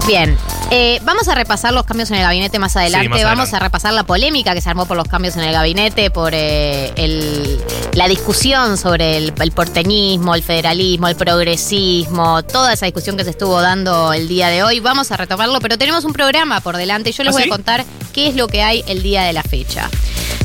Bien, 0.07 0.37
eh, 0.71 0.99
vamos 1.03 1.27
a 1.27 1.35
repasar 1.35 1.73
los 1.73 1.83
cambios 1.85 2.09
en 2.11 2.17
el 2.17 2.23
gabinete 2.23 2.59
más 2.59 2.77
adelante. 2.77 3.09
más 3.09 3.17
vamos 3.23 3.31
adelante. 3.39 3.55
a 3.57 3.59
repasar 3.59 3.93
la 3.93 4.03
polémica 4.03 4.53
que 4.53 4.61
se 4.61 4.69
armó 4.69 4.85
por 4.85 4.95
los 4.95 5.07
cambios 5.09 5.35
en 5.35 5.43
el 5.43 5.51
gabinete, 5.51 6.09
por 6.11 6.31
eh, 6.33 6.93
el- 6.95 7.61
la 7.93 8.07
discusión 8.07 8.77
sobre 8.77 9.17
el, 9.17 9.33
el 9.37 9.51
porteñismo, 9.51 10.33
el 10.33 10.43
federalismo, 10.43 11.09
el 11.09 11.15
progresismo, 11.17 12.41
toda 12.43 12.71
esa 12.71 12.85
discusión 12.85 13.17
que 13.17 13.25
se 13.25 13.31
estuvo 13.31 13.59
dando 13.59 14.13
el 14.13 14.29
día 14.29 14.47
de 14.47 14.63
hoy. 14.63 14.79
Vamos 14.79 15.11
a 15.11 15.17
retomarlo, 15.17 15.59
pero 15.59 15.77
tenemos 15.77 16.05
un 16.05 16.13
programa 16.13 16.61
por 16.61 16.77
delante 16.77 17.09
y 17.09 17.13
yo 17.13 17.23
les 17.23 17.31
¿Ah, 17.33 17.37
voy 17.37 17.43
sí? 17.43 17.49
a 17.49 17.51
contar 17.51 17.85
qué 18.13 18.29
es 18.29 18.35
lo 18.35 18.47
que 18.47 18.63
hay 18.63 18.85
el 18.87 19.03
día 19.03 19.23
de 19.23 19.33
la 19.33 19.43
fecha. 19.43 19.89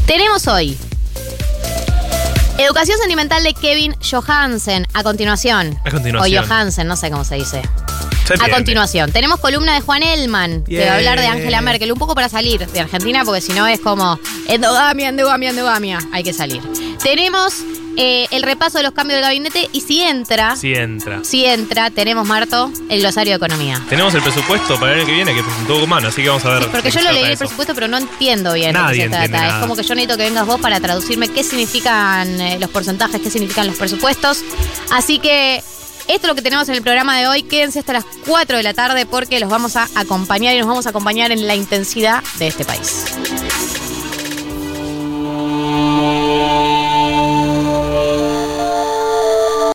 Tenemos 0.07 0.46
hoy 0.48 0.77
Educación 2.59 2.98
sentimental 2.98 3.42
de 3.42 3.55
Kevin 3.55 3.96
Johansen. 4.09 4.87
A 4.92 5.03
continuación. 5.03 5.79
A 5.85 5.90
continuación. 5.90 6.44
O 6.44 6.46
Johansen, 6.46 6.87
no 6.87 6.96
sé 6.96 7.11
cómo 7.11 7.25
se 7.25 7.37
dice. 7.37 7.62
Se 8.36 8.44
A 8.44 8.50
continuación, 8.50 9.12
tenemos 9.12 9.40
columna 9.40 9.74
de 9.74 9.80
Juan 9.80 10.02
Elman, 10.02 10.64
que 10.64 10.84
va 10.86 10.92
a 10.92 10.96
hablar 10.96 11.20
de 11.20 11.26
Angela 11.26 11.60
Merkel, 11.60 11.92
un 11.92 11.98
poco 11.98 12.14
para 12.14 12.28
salir 12.28 12.66
de 12.66 12.80
Argentina, 12.80 13.24
porque 13.24 13.40
si 13.40 13.52
no 13.52 13.66
es 13.66 13.80
como 13.80 14.18
endogamia, 14.48 15.08
endogamia, 15.08 15.50
endogamia. 15.50 15.98
Hay 16.12 16.22
que 16.22 16.32
salir. 16.32 16.60
Tenemos 17.02 17.54
eh, 17.96 18.26
el 18.30 18.42
repaso 18.42 18.78
de 18.78 18.84
los 18.84 18.92
cambios 18.92 19.16
del 19.16 19.24
gabinete 19.24 19.68
y 19.72 19.80
si 19.82 20.00
entra, 20.02 20.56
Si 20.56 20.72
entra. 20.74 21.20
si 21.24 21.44
entra, 21.44 21.90
tenemos, 21.90 22.26
Marto, 22.26 22.70
el 22.88 23.00
glosario 23.00 23.32
de 23.32 23.36
economía. 23.36 23.82
Tenemos 23.88 24.14
el 24.14 24.22
presupuesto 24.22 24.78
para 24.80 24.92
el 24.92 24.98
año 25.00 25.06
que 25.06 25.12
viene 25.12 25.34
que 25.34 25.42
presentó 25.42 25.78
Guzmán, 25.78 26.06
así 26.06 26.22
que 26.22 26.28
vamos 26.28 26.44
a 26.46 26.50
ver. 26.54 26.62
Sí, 26.62 26.68
porque 26.72 26.88
de 26.88 26.90
yo 26.90 26.98
qué 27.00 27.02
lo 27.04 27.08
se 27.08 27.12
leí 27.14 27.22
trata 27.22 27.26
el 27.26 27.32
eso. 27.34 27.38
presupuesto, 27.40 27.74
pero 27.74 27.88
no 27.88 27.98
entiendo 27.98 28.52
bien 28.54 28.72
de 28.72 28.78
Nadie 28.78 28.94
qué 28.94 29.00
se 29.00 29.04
entiende 29.06 29.28
trata. 29.28 29.44
Es 29.46 29.52
nada. 29.52 29.60
como 29.62 29.76
que 29.76 29.82
yo 29.82 29.94
necesito 29.94 30.16
que 30.16 30.22
vengas 30.24 30.46
vos 30.46 30.60
para 30.60 30.80
traducirme 30.80 31.28
qué 31.28 31.42
significan 31.44 32.40
eh, 32.40 32.58
los 32.58 32.70
porcentajes, 32.70 33.20
qué 33.20 33.30
significan 33.30 33.66
los 33.66 33.76
presupuestos. 33.76 34.38
Así 34.90 35.18
que 35.18 35.62
esto 36.08 36.26
es 36.26 36.28
lo 36.28 36.34
que 36.34 36.42
tenemos 36.42 36.68
en 36.68 36.74
el 36.74 36.82
programa 36.82 37.18
de 37.18 37.26
hoy. 37.26 37.42
Quédense 37.42 37.78
hasta 37.80 37.92
las 37.92 38.04
4 38.26 38.56
de 38.56 38.62
la 38.62 38.74
tarde 38.74 39.06
porque 39.06 39.40
los 39.40 39.50
vamos 39.50 39.76
a 39.76 39.88
acompañar 39.94 40.54
y 40.54 40.58
nos 40.58 40.68
vamos 40.68 40.86
a 40.86 40.90
acompañar 40.90 41.32
en 41.32 41.46
la 41.46 41.54
intensidad 41.54 42.22
de 42.38 42.48
este 42.48 42.64
país. 42.64 43.04